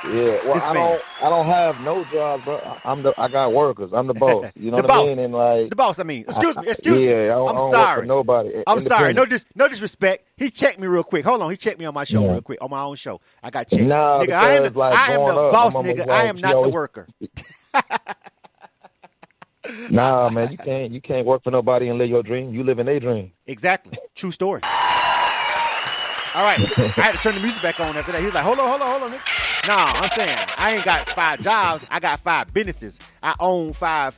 Yeah, 0.06 0.12
well, 0.46 0.54
This 0.56 0.64
I 0.64 0.74
man. 0.74 0.90
don't, 0.92 1.24
I 1.24 1.30
don't 1.30 1.46
have 1.46 1.82
no 1.86 2.04
job, 2.06 2.44
bro. 2.44 2.56
I- 2.58 2.92
I'm 2.92 3.04
the, 3.04 3.14
I 3.18 3.30
got 3.30 3.54
workers. 3.54 3.92
I'm 3.94 4.08
the 4.08 4.14
boss. 4.14 4.52
You 4.56 4.72
know 4.72 4.78
The 4.78 4.84
what 4.84 4.92
I 4.92 5.06
mean? 5.06 5.20
And 5.20 5.34
like, 5.34 5.70
The 5.70 5.76
boss, 5.78 5.98
I 6.00 6.04
mean, 6.04 6.22
excuse 6.28 6.58
me, 6.58 6.64
excuse 6.68 7.02
yeah, 7.02 7.08
me. 7.16 7.24
I 7.24 7.28
don't, 7.28 7.50
I'm 7.50 7.56
I 7.56 7.58
don't 7.58 7.72
work 7.72 7.82
sorry. 7.82 8.08
nobody. 8.08 8.64
I'm 8.68 8.80
sorry. 8.82 9.14
No, 9.14 9.26
dis- 9.26 9.46
no 9.56 9.68
disrespect. 9.70 10.28
He 10.36 10.50
checked 10.52 10.78
me 10.80 10.88
real 10.88 11.04
quick. 11.04 11.24
Hold 11.24 11.42
on. 11.42 11.50
He 11.52 11.56
checked 11.58 11.80
me 11.80 11.86
on 11.86 11.94
my 11.94 12.04
show 12.04 12.22
Yeah. 12.22 12.32
real 12.34 12.42
quick 12.42 12.60
on 12.62 12.70
my 12.70 12.82
own 12.82 12.98
show. 12.98 13.22
I 13.42 13.50
got 13.50 13.70
checked. 13.70 13.82
Nah, 13.84 14.20
nigga, 14.22 14.34
I 14.34 14.52
am 14.56 14.64
the, 14.74 14.78
like, 14.78 14.98
I 14.98 15.14
am 15.14 15.20
the 15.22 15.42
up, 15.42 15.52
boss, 15.54 15.74
nigga. 15.76 16.00
was 16.00 16.08
I 16.10 16.24
am 16.26 16.38
not 16.38 16.64
the 16.64 16.70
worker. 16.70 17.08
Nah, 19.90 20.28
man, 20.30 20.52
you 20.52 20.58
can't, 20.58 20.92
you 20.92 21.00
can't 21.00 21.26
work 21.26 21.42
for 21.42 21.50
nobody 21.50 21.88
and 21.88 21.98
live 21.98 22.10
your 22.10 22.22
dream. 22.22 22.54
You 22.54 22.64
live 22.66 22.80
in 22.80 22.88
a 22.90 23.00
dream. 23.00 23.32
Exactly. 23.48 23.98
True 24.14 24.32
story. 24.32 24.60
All 26.36 26.44
right. 26.44 26.60
I 26.98 27.02
had 27.02 27.12
to 27.16 27.18
turn 27.20 27.36
the 27.36 27.42
music 27.42 27.62
back 27.62 27.80
on 27.80 27.96
after 27.96 28.12
that. 28.12 28.20
He 28.20 28.26
was 28.26 28.34
like, 28.34 28.44
hold 28.44 28.60
on, 28.60 28.68
hold 28.68 28.82
on, 28.82 29.00
hold 29.00 29.04
on. 29.04 29.18
nigga. 29.20 29.68
Nah, 29.68 29.92
I'm 30.02 30.10
saying 30.12 30.38
I 30.58 30.76
ain't 30.76 30.86
got 30.86 31.08
five 31.10 31.42
jobs. 31.42 31.86
I 31.90 32.00
got 32.00 32.20
five 32.22 32.54
businesses. 32.54 33.00
I 33.22 33.36
own 33.40 33.74
five 33.74 34.18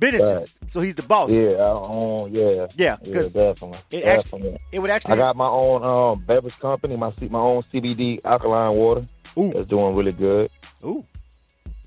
businesses. 0.00 0.52
So 0.66 0.80
he's 0.80 0.94
the 0.96 1.02
boss. 1.02 1.30
Yeah, 1.30 1.50
I 1.52 1.70
own. 1.70 2.34
Yeah, 2.34 2.66
Yeah, 2.76 2.96
yeah, 3.04 3.12
'cause 3.14 3.32
definitely, 3.32 3.78
It 3.92 4.04
actually, 4.04 4.40
definitely. 4.40 4.58
it 4.72 4.78
would 4.80 4.90
actually. 4.90 5.12
I 5.12 5.16
got 5.16 5.36
my 5.36 5.46
own 5.46 5.84
um, 5.84 6.20
beverage 6.26 6.58
company, 6.58 6.96
my 6.96 7.12
my 7.30 7.38
own 7.38 7.62
CBD 7.64 8.20
alkaline 8.24 8.74
water. 8.76 9.04
Ooh. 9.38 9.52
That's 9.52 9.66
doing 9.66 9.94
really 9.94 10.12
good. 10.12 10.50
Ooh, 10.84 11.04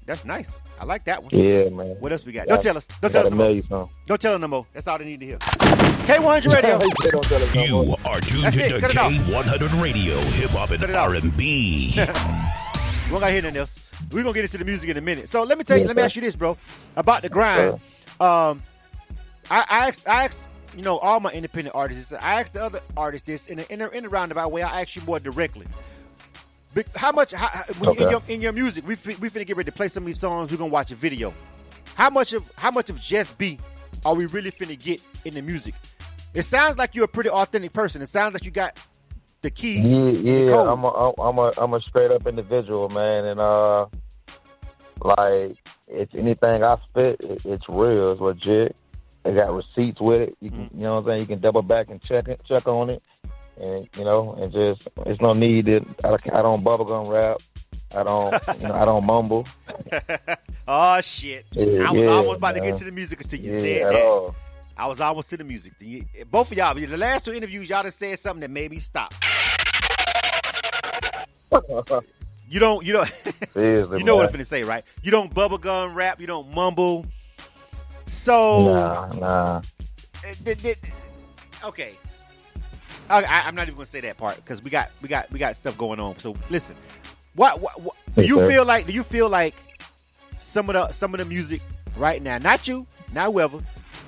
that's 0.07 0.25
nice. 0.25 0.59
I 0.79 0.85
like 0.85 1.03
that 1.03 1.21
one. 1.21 1.29
Yeah, 1.31 1.69
man. 1.69 1.87
What 1.99 2.11
else 2.11 2.25
we 2.25 2.31
got? 2.31 2.47
Don't 2.47 2.61
tell 2.61 2.75
us. 2.77 2.87
Don't 2.87 3.09
I 3.11 3.13
tell 3.13 3.25
us 3.27 3.31
no 3.31 3.37
more. 3.37 3.49
you. 3.51 3.89
Don't 4.07 4.19
tell 4.19 4.31
them 4.31 4.41
no 4.41 4.47
more. 4.47 4.65
That's 4.73 4.87
all 4.87 4.97
they 4.97 5.05
need 5.05 5.19
to 5.19 5.25
hear. 5.27 5.37
K100 5.37 6.53
Radio. 6.53 6.79
He 6.79 6.91
said 7.03 7.11
don't 7.11 7.23
tell 7.23 7.43
us 7.43 7.53
no 7.55 7.63
You 7.63 7.71
more. 7.85 7.97
are 8.05 8.19
tuned 8.21 8.43
That's 8.45 8.55
it. 8.57 8.71
into 8.71 8.79
Cut 8.81 8.91
it 8.91 8.97
off. 8.97 9.11
K100 9.11 9.83
Radio, 9.83 10.17
hip 10.17 10.49
hop 10.51 10.71
and 10.71 10.79
Cut 10.79 10.89
it 10.89 10.95
off. 10.95 11.09
R&B. 11.09 11.95
We 13.07 13.11
don't 13.11 13.21
got 13.21 13.27
to 13.27 13.31
hear 13.33 13.41
nothing 13.41 13.57
else. 13.57 13.79
We're 14.11 14.21
gonna 14.23 14.33
get 14.33 14.43
into 14.43 14.57
the 14.57 14.65
music 14.65 14.89
in 14.89 14.97
a 14.97 15.01
minute. 15.01 15.29
So 15.29 15.43
let 15.43 15.57
me 15.57 15.63
tell 15.63 15.77
you, 15.77 15.83
Yeah, 15.83 15.87
let 15.87 15.95
me 15.95 16.01
ask 16.01 16.17
you 16.17 16.21
this, 16.21 16.35
bro, 16.35 16.57
about 16.97 17.21
the 17.21 17.29
grind. 17.29 17.75
Um, 18.19 18.61
I, 19.49 19.63
I 19.69 19.87
asked, 19.87 20.09
I 20.09 20.25
asked, 20.25 20.45
you 20.75 20.81
know, 20.81 20.97
all 20.97 21.21
my 21.21 21.31
independent 21.31 21.73
artists. 21.73 22.11
I 22.11 22.41
asked 22.41 22.53
the 22.55 22.61
other 22.63 22.81
artists 22.97 23.25
this 23.25 23.47
in 23.47 23.59
a, 23.59 23.65
in 23.69 23.79
a, 23.79 23.87
in 23.91 24.03
a 24.03 24.09
roundabout 24.09 24.51
way. 24.51 24.61
I 24.61 24.81
asked 24.81 24.97
you 24.97 25.03
more 25.03 25.21
directly. 25.21 25.65
How 26.95 27.11
much 27.11 27.31
how, 27.31 27.63
you, 27.81 27.91
in 27.93 28.09
your 28.09 28.21
in 28.27 28.41
your 28.41 28.53
music? 28.53 28.87
We 28.87 28.95
fi- 28.95 29.15
we 29.19 29.29
finna 29.29 29.45
get 29.45 29.57
ready 29.57 29.71
to 29.71 29.75
play 29.75 29.87
some 29.87 30.03
of 30.03 30.07
these 30.07 30.19
songs. 30.19 30.51
We're 30.51 30.57
gonna 30.57 30.71
watch 30.71 30.91
a 30.91 30.95
video. 30.95 31.33
How 31.95 32.09
much 32.09 32.33
of 32.33 32.49
how 32.57 32.71
much 32.71 32.89
of 32.89 32.99
just 32.99 33.37
be 33.37 33.59
are 34.05 34.13
we 34.15 34.25
really 34.27 34.51
finna 34.51 34.81
get 34.81 35.01
in 35.25 35.33
the 35.33 35.41
music? 35.41 35.73
It 36.33 36.43
sounds 36.43 36.77
like 36.77 36.93
you're 36.93 37.05
a 37.05 37.07
pretty 37.07 37.29
authentic 37.29 37.73
person. 37.73 38.01
It 38.01 38.09
sounds 38.09 38.33
like 38.33 38.45
you 38.45 38.51
got 38.51 38.77
the 39.41 39.49
key. 39.49 39.79
Yeah, 39.79 40.11
yeah. 40.11 40.61
I'm 40.71 40.83
a, 40.83 41.13
I'm 41.19 41.37
a, 41.37 41.51
I'm 41.57 41.73
a 41.73 41.79
straight 41.79 42.11
up 42.11 42.27
individual, 42.27 42.89
man, 42.89 43.25
and 43.25 43.39
uh, 43.39 43.87
like 45.03 45.57
it's 45.87 46.13
anything 46.15 46.63
I 46.63 46.77
spit, 46.85 47.21
it, 47.23 47.45
it's 47.45 47.67
real, 47.69 48.11
it's 48.11 48.21
legit. 48.21 48.75
I 49.25 49.31
got 49.31 49.53
receipts 49.53 49.99
with 49.99 50.21
it. 50.21 50.35
You 50.41 50.49
can, 50.51 50.65
Mm-hmm. 50.65 50.77
you 50.77 50.83
know 50.83 50.95
what 50.95 50.99
I'm 51.01 51.05
saying. 51.05 51.19
You 51.21 51.25
can 51.25 51.39
double 51.39 51.61
back 51.61 51.89
and 51.89 52.01
check 52.01 52.27
it, 52.27 52.41
check 52.47 52.67
on 52.67 52.89
it, 52.89 53.03
and 53.61 53.87
you 53.97 54.03
know, 54.03 54.33
and 54.33 54.51
just 54.51 54.87
it's 55.05 55.21
no 55.21 55.33
need 55.33 55.65
that 55.65 55.85
I, 56.03 56.37
I 56.39 56.41
don't 56.41 56.63
bubblegum 56.63 57.09
rap. 57.09 57.37
I 57.95 58.03
don't, 58.03 58.33
you 58.61 58.67
know, 58.67 58.73
I 58.75 58.85
don't 58.85 59.05
mumble. 59.05 59.45
Oh 60.69 60.99
shit! 60.99 61.45
Yeah, 61.53 61.87
I 61.87 61.91
was 61.93 62.03
yeah, 62.03 62.11
almost 62.11 62.39
about 62.39 62.55
to 62.55 62.59
get 62.61 62.75
to 62.77 62.83
the 62.83 62.91
music 62.91 63.21
until 63.21 63.39
you 63.39 63.49
Yeah, 63.51 63.61
said 63.61 63.81
at 63.83 63.93
that. 63.93 64.03
all. 64.03 64.35
I 64.75 64.85
was 64.85 64.99
almost 64.99 65.29
to 65.29 65.37
the 65.37 65.45
music. 65.45 65.71
Both 66.29 66.51
of 66.51 66.57
y'all, 66.57 66.73
the 66.73 66.97
last 66.97 67.23
two 67.23 67.33
interviews, 67.33 67.69
y'all 67.69 67.83
just 67.83 67.97
said 67.97 68.19
something 68.19 68.41
that 68.41 68.51
made 68.51 68.71
me 68.71 68.79
stop. 68.79 69.13
You 72.49 72.61
don't, 72.61 72.85
you 72.85 72.93
don't, 72.93 73.11
Seriously, 73.53 73.97
you 73.99 74.05
know 74.05 74.15
what. 74.15 74.25
I'm 74.25 74.31
gonna 74.31 74.45
say, 74.45 74.63
right? 74.63 74.81
You 75.03 75.11
don't 75.11 75.33
bubblegum 75.33 75.93
rap. 75.93 76.21
You 76.21 76.27
don't 76.27 76.53
mumble. 76.55 77.05
So, 78.05 78.73
Nah, 78.73 79.07
nah. 79.15 79.61
Eh, 80.23 80.33
th- 80.55 80.77
okay. 81.63 81.97
I, 83.09 83.43
I'm 83.45 83.55
not 83.55 83.63
even 83.63 83.75
gonna 83.75 83.85
say 83.85 84.01
that 84.01 84.17
part 84.17 84.35
because 84.37 84.61
we 84.63 84.69
got, 84.69 84.89
we 85.01 85.07
got, 85.09 85.31
we 85.31 85.39
got 85.39 85.55
stuff 85.55 85.77
going 85.77 85.99
on. 85.99 86.17
So 86.17 86.35
listen, 86.49 86.75
what, 87.35 87.61
what, 87.61 87.81
what 87.81 87.95
do 88.15 88.23
you 88.25 88.47
feel 88.47 88.65
like? 88.65 88.87
Do 88.87 88.93
you 88.93 89.03
feel 89.03 89.29
like 89.29 89.55
some 90.39 90.69
of 90.69 90.73
the 90.73 90.91
some 90.91 91.13
of 91.13 91.19
the 91.19 91.25
music 91.25 91.61
right 91.95 92.21
now, 92.21 92.37
not 92.37 92.67
you, 92.67 92.85
not 93.13 93.31
whoever, 93.31 93.59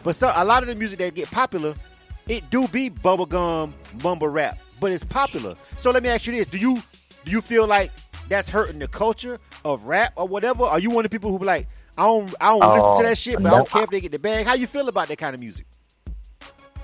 but 0.03 0.15
some, 0.15 0.33
a 0.35 0.43
lot 0.43 0.63
of 0.63 0.67
the 0.69 0.75
music 0.75 0.99
that 0.99 1.13
get 1.15 1.29
popular, 1.31 1.73
it 2.27 2.49
do 2.49 2.67
be 2.67 2.89
bubblegum 2.89 3.73
mumble 4.03 4.27
rap, 4.27 4.57
but 4.79 4.91
it's 4.91 5.03
popular. 5.03 5.55
So 5.77 5.91
let 5.91 6.03
me 6.03 6.09
ask 6.09 6.25
you 6.27 6.33
this: 6.33 6.47
Do 6.47 6.57
you 6.57 6.81
do 7.25 7.31
you 7.31 7.41
feel 7.41 7.67
like 7.67 7.91
that's 8.27 8.49
hurting 8.49 8.79
the 8.79 8.87
culture 8.87 9.39
of 9.65 9.83
rap 9.85 10.13
or 10.15 10.27
whatever? 10.27 10.63
Are 10.63 10.79
you 10.79 10.89
one 10.91 11.03
of 11.05 11.11
the 11.11 11.15
people 11.15 11.31
who 11.31 11.39
be 11.39 11.45
like, 11.45 11.67
I 11.97 12.05
don't 12.05 12.33
I 12.39 12.47
don't 12.57 12.59
listen 12.73 12.91
to 12.93 12.97
Um, 12.99 13.03
that 13.03 13.17
shit, 13.17 13.35
but 13.41 13.47
I 13.47 13.49
don't 13.57 13.59
no. 13.59 13.65
care 13.65 13.83
if 13.83 13.89
they 13.89 14.01
get 14.01 14.11
the 14.11 14.19
bag? 14.19 14.45
How 14.45 14.53
you 14.53 14.67
feel 14.67 14.87
about 14.87 15.07
that 15.09 15.17
kind 15.17 15.33
of 15.33 15.39
music? 15.39 15.65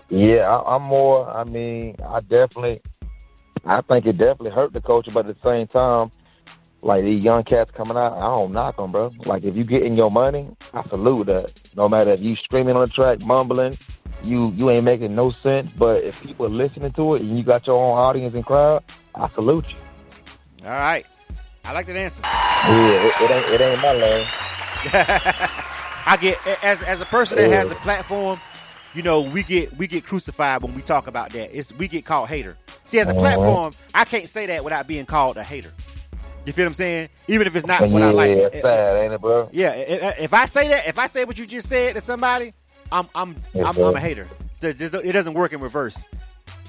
Yeah, 0.10 0.48
I, 0.48 0.76
I'm 0.76 0.84
more. 0.84 1.30
I 1.30 1.44
mean, 1.44 1.96
I 2.08 2.20
definitely, 2.22 2.80
I 3.66 3.82
think 3.82 4.06
it 4.06 4.18
definitely 4.18 4.52
hurt 4.52 4.74
the 4.74 4.82
culture, 4.82 5.12
but 5.12 5.28
at 5.28 5.42
the 5.42 5.50
same 5.50 5.68
time, 5.68 6.12
like 6.82 7.02
these 7.02 7.20
young 7.20 7.44
cats 7.44 7.72
coming 7.72 7.98
out, 7.98 8.14
I 8.14 8.28
don't 8.28 8.52
knock 8.52 8.76
them, 8.78 8.92
bro. 8.92 9.12
Like 9.26 9.44
if 9.44 9.58
you 9.58 9.64
getting 9.64 9.94
your 9.94 10.12
money, 10.12 10.48
I 10.74 10.84
salute 10.90 11.26
that. 11.28 11.52
No 11.76 11.90
matter 11.90 12.12
if 12.12 12.22
you 12.22 12.36
screaming 12.36 12.76
on 12.76 12.82
the 12.84 12.90
track, 12.90 13.22
mumbling, 13.26 13.76
you 14.24 14.52
you 14.56 14.70
ain't 14.70 14.84
making 14.84 15.16
no 15.16 15.32
sense. 15.32 15.68
But 15.78 16.04
if 16.04 16.22
people 16.22 16.46
are 16.46 16.50
listening 16.50 16.92
to 16.94 17.16
it 17.16 17.22
and 17.22 17.36
you 17.36 17.44
got 17.44 17.66
your 17.66 17.84
own 17.84 17.98
audience 17.98 18.36
and 18.36 18.46
crowd, 18.46 18.84
I 19.16 19.28
salute 19.30 19.66
you. 19.70 20.66
All 20.66 20.72
right. 20.72 21.06
I 21.64 21.74
like 21.74 21.88
that 21.88 21.96
answer. 21.96 22.22
Yeah, 22.24 23.08
it, 23.08 23.22
it 23.22 23.32
ain't 23.32 23.50
it 23.50 23.62
ain't 23.62 23.82
my 23.82 23.94
lane. 23.94 24.28
I 26.08 26.18
get 26.22 26.38
as 26.64 26.84
as 26.84 27.02
a 27.02 27.06
person 27.06 27.40
that 27.40 27.50
has 27.50 27.72
a 27.72 27.76
platform, 27.76 28.40
you 28.96 29.04
know, 29.04 29.22
we 29.22 29.44
get 29.44 29.76
we 29.78 29.88
get 29.88 30.06
crucified 30.06 30.64
when 30.64 30.74
we 30.74 30.82
talk 30.82 31.08
about 31.08 31.30
that. 31.32 31.56
It's 31.56 31.74
we 31.74 31.88
get 31.88 32.06
called 32.06 32.30
hater. 32.30 32.58
See, 32.84 33.00
as 33.00 33.08
a 33.08 33.12
Uh-huh. 33.12 33.20
platform, 33.20 33.74
I 33.94 34.06
can't 34.06 34.30
say 34.30 34.46
that 34.48 34.64
without 34.64 34.88
being 34.88 35.06
called 35.06 35.38
a 35.38 35.44
hater. 35.44 35.72
You 36.46 36.54
feel 36.54 36.66
what 36.66 36.70
I'm 36.70 36.74
saying? 36.76 37.10
Even 37.28 37.48
if 37.48 37.56
it's 37.56 37.66
not 37.66 37.90
what 37.90 38.02
I 38.04 38.08
yeah, 38.08 38.12
like. 38.12 38.32
it's 38.32 38.62
sad, 38.62 38.96
ain't 39.04 39.14
it, 39.14 39.22
bro? 39.22 39.50
Yeah, 39.52 39.72
if 39.74 40.34
I 40.34 40.46
say 40.46 40.68
that, 40.70 40.88
if 40.88 41.00
I 41.00 41.08
say 41.08 41.26
what 41.26 41.38
you 41.40 41.46
just 41.48 41.68
said 41.68 41.96
to 41.96 42.02
somebody, 42.02 42.54
I'm 42.92 43.08
I'm 43.16 43.36
Yes, 43.54 43.66
I'm. 43.78 43.84
I'm 43.84 43.96
a 43.96 44.00
hater. 44.00 44.30
It 44.62 45.12
doesn't 45.12 45.34
work 45.34 45.54
in 45.54 45.60
reverse 45.60 46.08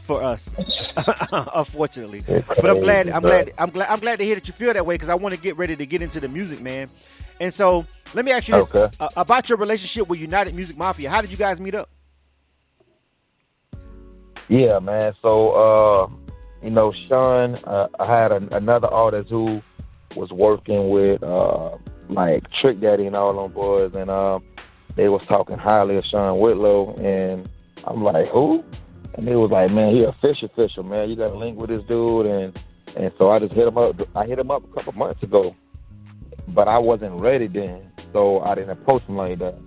for 0.02 0.22
us, 0.22 0.52
unfortunately. 1.54 2.22
But 2.26 2.70
I'm 2.70 2.80
glad 2.80 3.08
I'm 3.10 3.22
glad 3.22 3.52
I'm 3.58 3.70
glad 3.70 3.88
I'm 3.90 4.00
glad 4.00 4.18
to 4.18 4.24
hear 4.24 4.34
that 4.34 4.46
you 4.48 4.52
feel 4.54 4.72
that 4.72 4.86
way 4.86 4.94
because 4.94 5.08
I 5.08 5.14
want 5.14 5.34
to 5.34 5.40
get 5.40 5.56
ready 5.58 5.76
to 5.76 5.86
get 5.86 6.02
into 6.02 6.20
the 6.20 6.28
music, 6.28 6.60
man. 6.60 6.88
And 7.40 7.52
so 7.52 7.84
let 8.14 8.24
me 8.24 8.32
ask 8.32 8.48
you 8.48 8.54
this 8.54 8.72
Okay. 8.74 8.96
uh, 8.98 9.08
about 9.16 9.48
your 9.48 9.58
relationship 9.58 10.08
with 10.08 10.18
United 10.20 10.54
Music 10.54 10.76
Mafia. 10.76 11.10
How 11.10 11.20
did 11.20 11.30
you 11.30 11.36
guys 11.36 11.60
meet 11.60 11.74
up? 11.74 11.90
Yeah, 14.48 14.78
man. 14.78 15.12
So, 15.22 15.50
uh, 15.50 16.08
you 16.62 16.70
know, 16.70 16.92
Sean, 17.08 17.54
uh, 17.64 17.88
I 17.98 18.06
had 18.06 18.32
an 18.32 18.48
another 18.52 18.88
artist 18.88 19.30
who 19.30 19.62
was 20.14 20.30
working 20.30 20.90
with, 20.90 21.22
uh, 21.22 21.76
like 22.08 22.44
Trick 22.60 22.80
Daddy 22.80 23.06
and 23.06 23.16
all 23.16 23.42
them 23.42 23.52
boys, 23.52 23.94
and 23.94 24.08
um, 24.08 24.44
they 24.94 25.08
was 25.08 25.26
talking 25.26 25.58
highly 25.58 25.96
of 25.96 26.04
Sean 26.04 26.38
Whitlow, 26.38 26.94
and 26.94 27.48
I'm 27.84 28.02
like, 28.02 28.28
who? 28.28 28.64
And 29.14 29.26
they 29.26 29.36
was 29.36 29.50
like, 29.50 29.70
man, 29.72 29.94
he 29.94 30.04
a 30.04 30.12
fish 30.20 30.42
official, 30.42 30.84
man. 30.84 31.10
You 31.10 31.16
got 31.16 31.28
to 31.28 31.36
link 31.36 31.58
with 31.58 31.70
this 31.70 31.82
dude, 31.84 32.26
and 32.26 32.58
and 32.96 33.12
so 33.18 33.30
I 33.30 33.38
just 33.38 33.52
hit 33.52 33.66
him 33.66 33.78
up. 33.78 34.00
I 34.16 34.26
hit 34.26 34.38
him 34.38 34.50
up 34.50 34.64
a 34.64 34.74
couple 34.74 34.92
months 34.92 35.22
ago, 35.22 35.56
but 36.48 36.68
I 36.68 36.78
wasn't 36.78 37.20
ready 37.20 37.46
then, 37.48 37.90
so 38.12 38.40
I 38.40 38.54
didn't 38.54 38.70
approach 38.70 39.02
him 39.02 39.16
like 39.16 39.38
that. 39.40 39.60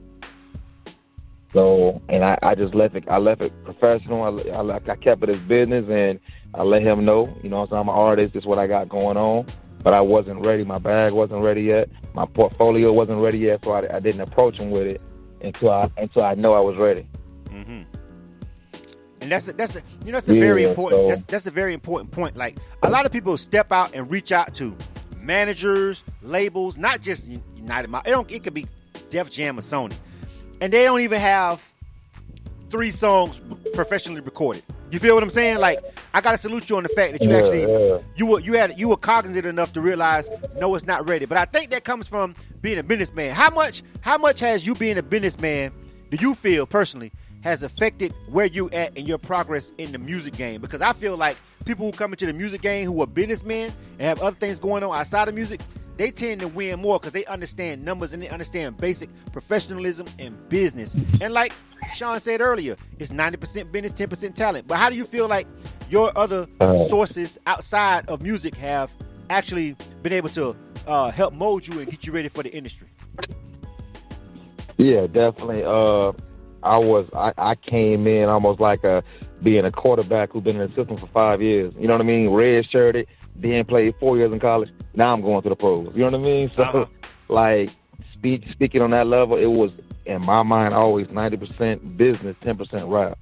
So, 1.51 1.97
and 2.09 2.23
I, 2.23 2.37
I 2.43 2.55
just 2.55 2.75
left 2.75 2.95
it. 2.95 3.05
I 3.09 3.17
left 3.17 3.43
it 3.43 3.51
professional. 3.63 4.23
I, 4.23 4.51
I, 4.51 4.75
I 4.75 4.95
kept 4.95 5.23
it 5.23 5.29
as 5.29 5.39
business, 5.39 5.85
and 5.89 6.19
I 6.53 6.63
let 6.63 6.83
him 6.83 7.05
know. 7.05 7.35
You 7.41 7.49
know, 7.49 7.65
so 7.67 7.75
I'm 7.75 7.89
an 7.89 7.95
artist. 7.95 8.33
This 8.33 8.43
is 8.43 8.47
what 8.47 8.59
I 8.59 8.67
got 8.67 8.87
going 8.87 9.17
on. 9.17 9.45
But 9.83 9.95
I 9.95 10.01
wasn't 10.01 10.45
ready. 10.45 10.63
My 10.63 10.77
bag 10.77 11.11
wasn't 11.11 11.41
ready 11.41 11.63
yet. 11.63 11.89
My 12.13 12.25
portfolio 12.25 12.91
wasn't 12.91 13.21
ready 13.21 13.39
yet. 13.39 13.63
So 13.63 13.71
I, 13.71 13.95
I 13.95 13.99
didn't 13.99 14.21
approach 14.21 14.59
him 14.59 14.69
with 14.69 14.83
it 14.83 15.01
until 15.41 15.71
I 15.71 15.89
until 15.97 16.23
I 16.23 16.35
know 16.35 16.53
I 16.53 16.59
was 16.59 16.77
ready. 16.77 17.07
Mm-hmm. 17.45 17.81
And 19.21 19.31
that's 19.31 19.47
a, 19.47 19.53
that's 19.53 19.75
a, 19.75 19.81
you 20.05 20.07
know 20.07 20.11
that's 20.13 20.29
a 20.29 20.39
very 20.39 20.65
important 20.65 21.01
so- 21.01 21.09
that's 21.09 21.23
that's 21.23 21.47
a 21.47 21.51
very 21.51 21.73
important 21.73 22.11
point. 22.11 22.37
Like 22.37 22.57
a 22.83 22.89
lot 22.89 23.05
of 23.05 23.11
people 23.11 23.37
step 23.37 23.71
out 23.71 23.95
and 23.95 24.09
reach 24.09 24.31
out 24.31 24.53
to 24.55 24.75
managers, 25.17 26.03
labels, 26.21 26.77
not 26.77 27.01
just 27.01 27.27
United. 27.55 27.89
It 27.93 28.03
don't. 28.05 28.31
It 28.31 28.43
could 28.43 28.53
be 28.53 28.67
Def 29.09 29.29
Jam 29.29 29.57
or 29.57 29.61
Sony, 29.61 29.93
and 30.61 30.71
they 30.73 30.83
don't 30.83 31.01
even 31.01 31.19
have 31.19 31.61
three 32.69 32.91
songs 32.91 33.41
professionally 33.73 34.21
recorded. 34.21 34.63
You 34.91 34.99
feel 34.99 35.13
what 35.13 35.23
I'm 35.23 35.29
saying? 35.29 35.59
Like 35.59 35.79
I 36.13 36.21
gotta 36.21 36.37
salute 36.37 36.69
you 36.69 36.77
on 36.77 36.83
the 36.83 36.89
fact 36.89 37.13
that 37.13 37.23
you 37.23 37.29
Yeah, 37.29 37.37
actually 37.37 37.61
yeah. 37.61 37.97
you 38.15 38.25
were 38.25 38.39
you 38.39 38.53
had 38.53 38.79
you 38.79 38.89
were 38.89 38.97
cognizant 38.97 39.45
enough 39.45 39.73
to 39.73 39.81
realize 39.81 40.29
no, 40.59 40.73
it's 40.75 40.85
not 40.85 41.07
ready. 41.07 41.25
But 41.25 41.37
I 41.37 41.45
think 41.45 41.71
that 41.71 41.83
comes 41.83 42.07
from 42.07 42.35
being 42.61 42.77
a 42.79 42.83
businessman. 42.83 43.33
How 43.33 43.49
much 43.49 43.83
how 44.01 44.17
much 44.17 44.39
has 44.39 44.65
you 44.65 44.75
being 44.75 44.97
a 44.97 45.03
businessman 45.03 45.71
do 46.09 46.17
you 46.19 46.33
feel 46.33 46.65
personally 46.65 47.11
has 47.41 47.63
affected 47.63 48.13
where 48.27 48.47
you 48.47 48.69
at 48.71 48.97
in 48.97 49.05
your 49.05 49.17
progress 49.19 49.71
in 49.77 49.91
the 49.91 49.97
music 49.99 50.35
game? 50.35 50.59
Because 50.59 50.81
I 50.81 50.93
feel 50.93 51.15
like 51.15 51.37
people 51.65 51.85
who 51.85 51.91
come 51.91 52.11
into 52.11 52.25
the 52.25 52.33
music 52.33 52.61
game 52.61 52.85
who 52.87 53.01
are 53.01 53.07
businessmen 53.07 53.71
and 53.99 54.01
have 54.07 54.21
other 54.21 54.35
things 54.35 54.59
going 54.59 54.81
on 54.83 54.97
outside 54.97 55.27
of 55.27 55.35
music, 55.35 55.61
they 55.99 56.11
tend 56.11 56.39
to 56.39 56.47
win 56.47 56.79
more 56.79 56.97
because 56.97 57.11
they 57.11 57.25
understand 57.25 57.83
numbers 57.83 58.13
and 58.13 58.23
they 58.23 58.29
understand 58.29 58.77
basic 58.77 59.09
professionalism 59.33 60.07
and 60.17 60.47
business. 60.47 60.95
And 61.19 61.33
like 61.33 61.51
Sean 61.93 62.17
said 62.21 62.39
earlier, 62.39 62.77
it's 62.99 63.11
90% 63.11 63.69
business, 63.73 63.91
10% 63.91 64.33
talent. 64.33 64.65
But 64.65 64.77
how 64.77 64.89
do 64.89 64.95
you 64.95 65.03
feel 65.03 65.27
like 65.27 65.45
your 65.89 66.17
other 66.17 66.47
sources 66.87 67.37
outside 67.45 68.07
of 68.07 68.21
music 68.21 68.55
have 68.55 68.89
actually 69.29 69.75
been 70.01 70.13
able 70.13 70.29
to 70.29 70.55
uh, 70.87 71.11
help 71.11 71.33
mold 71.33 71.67
you 71.67 71.77
and 71.81 71.91
get 71.91 72.07
you 72.07 72.13
ready 72.13 72.29
for 72.29 72.43
the 72.43 72.55
industry? 72.55 72.87
Yeah, 74.77 75.05
definitely. 75.05 75.65
Uh, 75.65 76.13
I 76.63 76.77
was 76.77 77.09
I, 77.13 77.33
I 77.37 77.55
came 77.55 78.07
in 78.07 78.29
almost 78.29 78.61
like 78.61 78.85
a 78.85 79.03
being 79.43 79.65
a 79.65 79.71
quarterback 79.71 80.31
who's 80.31 80.43
been 80.43 80.61
in 80.61 80.69
the 80.69 80.75
system 80.75 80.95
for 80.95 81.07
five 81.07 81.41
years. 81.41 81.73
You 81.77 81.87
know 81.87 81.93
what 81.93 82.01
I 82.01 82.05
mean? 82.05 82.29
Red 82.29 82.69
shirted, 82.69 83.07
then 83.35 83.65
played 83.65 83.95
four 83.99 84.17
years 84.17 84.31
in 84.31 84.39
college. 84.39 84.69
Now 84.93 85.11
I'm 85.11 85.21
going 85.21 85.41
to 85.43 85.49
the 85.49 85.55
pros. 85.55 85.91
You 85.93 86.05
know 86.05 86.17
what 86.17 86.25
I 86.25 86.29
mean? 86.29 86.51
So, 86.55 86.63
Uh-huh. 86.63 86.85
like 87.29 87.69
speak, 88.13 88.43
speaking 88.51 88.81
on 88.81 88.91
that 88.91 89.07
level, 89.07 89.37
it 89.37 89.45
was 89.45 89.71
in 90.05 90.25
my 90.25 90.43
mind 90.43 90.73
always 90.73 91.09
ninety 91.11 91.37
percent 91.37 91.97
business, 91.97 92.35
ten 92.41 92.57
percent 92.57 92.85
rap. 92.87 93.17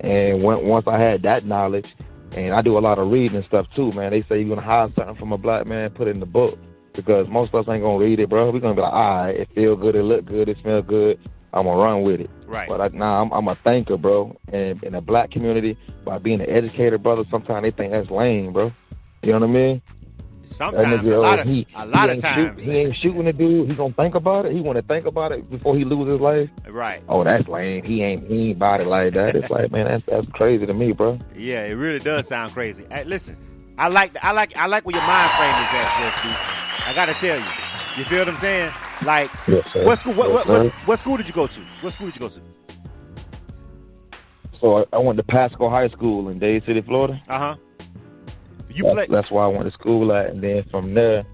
And 0.00 0.42
when, 0.42 0.66
once 0.66 0.86
I 0.86 1.00
had 1.00 1.22
that 1.22 1.44
knowledge, 1.44 1.94
and 2.36 2.50
I 2.52 2.62
do 2.62 2.78
a 2.78 2.80
lot 2.80 2.98
of 2.98 3.10
reading 3.10 3.36
and 3.36 3.44
stuff 3.46 3.66
too, 3.74 3.90
man. 3.92 4.10
They 4.10 4.22
say 4.22 4.40
you're 4.40 4.54
gonna 4.54 4.66
hide 4.66 4.94
something 4.94 5.16
from 5.16 5.32
a 5.32 5.38
black 5.38 5.66
man, 5.66 5.90
put 5.90 6.08
it 6.08 6.12
in 6.12 6.20
the 6.20 6.26
book 6.26 6.58
because 6.92 7.28
most 7.28 7.54
of 7.54 7.66
us 7.66 7.72
ain't 7.72 7.82
gonna 7.82 7.98
read 7.98 8.20
it, 8.20 8.28
bro. 8.28 8.50
We're 8.50 8.60
gonna 8.60 8.74
be 8.74 8.80
like, 8.82 8.92
all 8.92 9.24
right, 9.24 9.36
it 9.36 9.48
feel 9.54 9.76
good, 9.76 9.94
it 9.94 10.02
look 10.02 10.24
good, 10.24 10.48
it 10.48 10.58
smell 10.60 10.82
good. 10.82 11.18
I'm 11.54 11.64
gonna 11.64 11.82
run 11.82 12.02
with 12.02 12.20
it. 12.20 12.30
Right. 12.46 12.68
But 12.68 12.80
I, 12.80 12.88
nah, 12.88 13.20
I'm, 13.20 13.30
I'm 13.32 13.48
a 13.48 13.54
thinker, 13.54 13.96
bro. 13.98 14.36
And 14.52 14.82
in 14.82 14.92
the 14.94 15.00
black 15.02 15.30
community, 15.30 15.76
by 16.04 16.18
being 16.18 16.40
an 16.40 16.48
educator, 16.48 16.96
brother, 16.98 17.24
sometimes 17.30 17.62
they 17.64 17.70
think 17.70 17.92
that's 17.92 18.10
lame, 18.10 18.52
bro. 18.52 18.72
You 19.22 19.32
know 19.32 19.38
what 19.38 19.48
I 19.50 19.52
mean? 19.52 19.82
Sometimes, 20.44 21.02
nigga, 21.02 21.14
a 21.14 21.18
lot 21.18 21.38
oh, 21.38 21.42
of, 21.42 21.48
he, 21.48 21.66
a 21.76 21.86
lot 21.86 22.00
he 22.00 22.04
of 22.04 22.10
ain't 22.10 22.20
times. 22.22 22.62
shoot- 22.64 22.72
he 22.72 22.78
ain't 22.78 22.96
shooting 22.96 23.24
the 23.24 23.32
dude. 23.32 23.70
He 23.70 23.76
gonna 23.76 23.94
think 23.94 24.14
about 24.14 24.44
it. 24.46 24.52
He 24.52 24.60
want 24.60 24.76
to 24.76 24.82
think 24.82 25.06
about 25.06 25.32
it 25.32 25.48
before 25.48 25.76
he 25.76 25.84
loses 25.84 26.14
his 26.14 26.20
life. 26.20 26.50
right. 26.68 27.02
Oh, 27.08 27.22
that's 27.24 27.46
lame. 27.48 27.84
He 27.84 28.02
ain't 28.02 28.26
he 28.26 28.48
ain't 28.48 28.56
about 28.56 28.80
it 28.80 28.86
like 28.86 29.14
that. 29.14 29.34
It's 29.36 29.48
like, 29.50 29.70
man, 29.70 29.86
that's 29.86 30.04
that's 30.06 30.26
crazy 30.32 30.66
to 30.66 30.72
me, 30.72 30.92
bro. 30.92 31.18
Yeah, 31.36 31.64
it 31.66 31.74
really 31.74 32.00
does 32.00 32.26
sound 32.26 32.52
crazy. 32.52 32.84
Hey, 32.90 33.04
listen, 33.04 33.36
I 33.78 33.88
like 33.88 34.22
I 34.22 34.32
like 34.32 34.56
I 34.56 34.66
like 34.66 34.84
where 34.84 34.94
your 34.96 35.06
mind 35.06 35.30
frame 35.30 35.50
is 35.50 35.68
at, 35.72 35.98
Jesse. 36.00 36.90
I 36.90 36.94
gotta 36.94 37.14
tell 37.14 37.38
you. 37.38 37.44
You 37.96 38.04
feel 38.04 38.18
what 38.20 38.28
I'm 38.28 38.36
saying? 38.38 38.72
Like, 39.04 39.30
Yes, 39.46 39.74
what 39.74 39.98
school? 39.98 40.14
What, 40.14 40.28
Yes, 40.28 40.46
what, 40.48 40.48
what, 40.48 40.72
what 40.72 40.98
school 40.98 41.16
did 41.16 41.28
you 41.28 41.34
go 41.34 41.46
to? 41.46 41.60
What 41.80 41.92
school 41.92 42.06
did 42.08 42.16
you 42.16 42.20
go 42.20 42.28
to? 42.28 42.40
So 44.60 44.78
I, 44.78 44.84
I 44.92 44.98
went 44.98 45.18
to 45.18 45.22
Pasco 45.24 45.68
High 45.68 45.88
School 45.88 46.28
in 46.28 46.38
Dade 46.38 46.64
City, 46.64 46.80
Florida. 46.82 47.20
Uh 47.28 47.38
huh. 47.38 47.56
You 48.74 48.82
That's, 48.84 48.94
play. 48.94 49.06
that's 49.08 49.30
where 49.30 49.44
I 49.44 49.48
went 49.48 49.64
to 49.64 49.70
school 49.72 50.12
at, 50.12 50.30
and 50.30 50.42
then 50.42 50.64
from 50.70 50.94
there, 50.94 51.24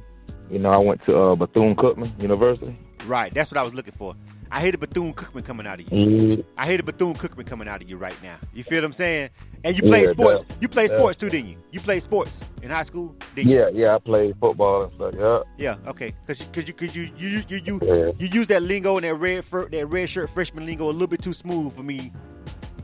you 0.51 0.59
know, 0.59 0.71
I 0.71 0.79
went 0.79 1.05
to 1.07 1.19
uh, 1.21 1.35
Bethune 1.37 1.77
Cookman 1.77 2.21
University. 2.23 2.77
Right. 3.07 3.33
That's 3.33 3.51
what 3.51 3.59
I 3.59 3.63
was 3.63 3.75
looking 3.75 3.93
for. 3.95 4.15
I 4.51 4.63
hear 4.63 4.73
the 4.73 4.79
Bethune 4.79 5.13
Cookman 5.13 5.45
coming 5.45 5.67
out 5.67 5.79
of 5.79 5.93
you. 5.93 5.99
Yeah, 5.99 6.43
I 6.57 6.67
hear 6.67 6.79
the 6.79 6.83
Bethune 6.83 7.13
Cookman 7.13 7.47
coming 7.47 7.69
out 7.69 7.83
of 7.83 7.89
you 7.89 7.99
right 7.99 8.17
now. 8.23 8.37
You 8.55 8.65
feel 8.65 8.79
what 8.79 8.87
I'm 8.87 8.93
saying? 8.95 9.29
And 9.63 9.77
you 9.77 9.83
play 9.83 10.05
Yeah, 10.05 10.09
sports. 10.09 10.41
def- 10.43 10.57
You 10.63 10.69
play 10.69 10.87
sports 10.87 11.17
too, 11.19 11.29
didn't 11.29 11.51
you? 11.51 11.57
You 11.71 11.81
played 11.81 12.03
sports 12.03 12.43
in 12.63 12.71
high 12.71 12.85
school, 12.85 13.15
didn't 13.35 13.51
you? 13.51 13.59
yeah, 13.59 13.69
yeah. 13.75 13.95
I 13.95 13.99
played 13.99 14.37
football 14.41 14.85
and 14.85 14.95
stuff. 14.97 15.15
Yeah, 15.19 15.43
Yeah. 15.59 15.91
Okay. 15.91 16.15
Because 16.27 16.43
because 16.45 16.67
you 16.67 16.73
because 16.75 16.97
you 16.97 17.11
you 17.19 17.43
you 17.47 17.61
you 17.63 17.81
Yeah. 17.83 18.13
you 18.19 18.29
use 18.29 18.47
that 18.47 18.63
lingo 18.63 18.97
and 18.97 19.05
that 19.05 19.15
red 19.17 19.45
that 19.71 19.87
red 19.91 20.09
shirt 20.09 20.31
freshman 20.31 20.65
lingo 20.65 20.87
a 20.87 20.93
little 20.93 21.09
bit 21.09 21.21
too 21.21 21.35
smooth 21.35 21.75
for 21.77 21.83
me. 21.83 22.11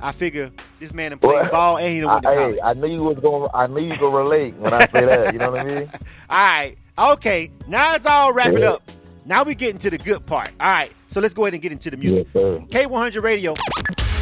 I 0.04 0.12
figure 0.12 0.52
this 0.80 0.92
man 0.92 1.12
done 1.12 1.18
played 1.18 1.32
Well, 1.42 1.50
ball 1.50 1.78
and 1.78 1.88
he 1.92 2.00
done 2.00 2.10
I, 2.10 2.12
went 2.14 2.24
to 2.24 2.30
college. 2.34 2.54
hey, 2.56 2.60
I 2.62 2.74
knew 2.74 2.88
you 2.92 3.02
was 3.02 3.18
going. 3.20 3.48
I 3.54 3.66
knew 3.66 3.82
you 3.84 3.92
could 3.94 4.14
relate 4.14 4.54
when 4.56 4.72
I 4.74 4.86
say 4.86 5.00
that. 5.04 5.32
You 5.32 5.38
know 5.38 5.50
what 5.52 5.60
I 5.60 5.64
mean? 5.64 5.90
all 6.30 6.42
right. 6.42 6.76
Okay. 6.98 7.50
Now 7.66 7.94
it's 7.94 8.04
all 8.06 8.32
wrapping 8.32 8.58
Yeah. 8.58 8.72
up. 8.72 8.82
Now 9.24 9.42
we 9.44 9.54
get 9.54 9.70
into 9.70 9.88
the 9.88 9.96
good 9.96 10.26
part. 10.26 10.50
All 10.60 10.68
right. 10.70 10.92
So 11.08 11.20
let's 11.22 11.32
go 11.32 11.44
ahead 11.44 11.54
and 11.54 11.62
get 11.62 11.72
into 11.72 11.90
the 11.90 11.96
music. 11.96 12.26
Yes. 12.34 12.58
K100 12.68 13.22
Radio. 13.22 13.54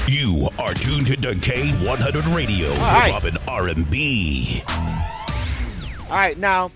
You 0.07 0.49
are 0.61 0.73
tuned 0.75 1.07
to 1.09 1.15
K100 1.17 2.35
Radio, 2.37 2.69
right. 2.69 3.05
hip 3.07 3.15
hop 3.15 3.25
and 3.25 3.39
R&B. 3.49 4.62
All 6.11 6.17
right, 6.19 6.37
now 6.37 6.71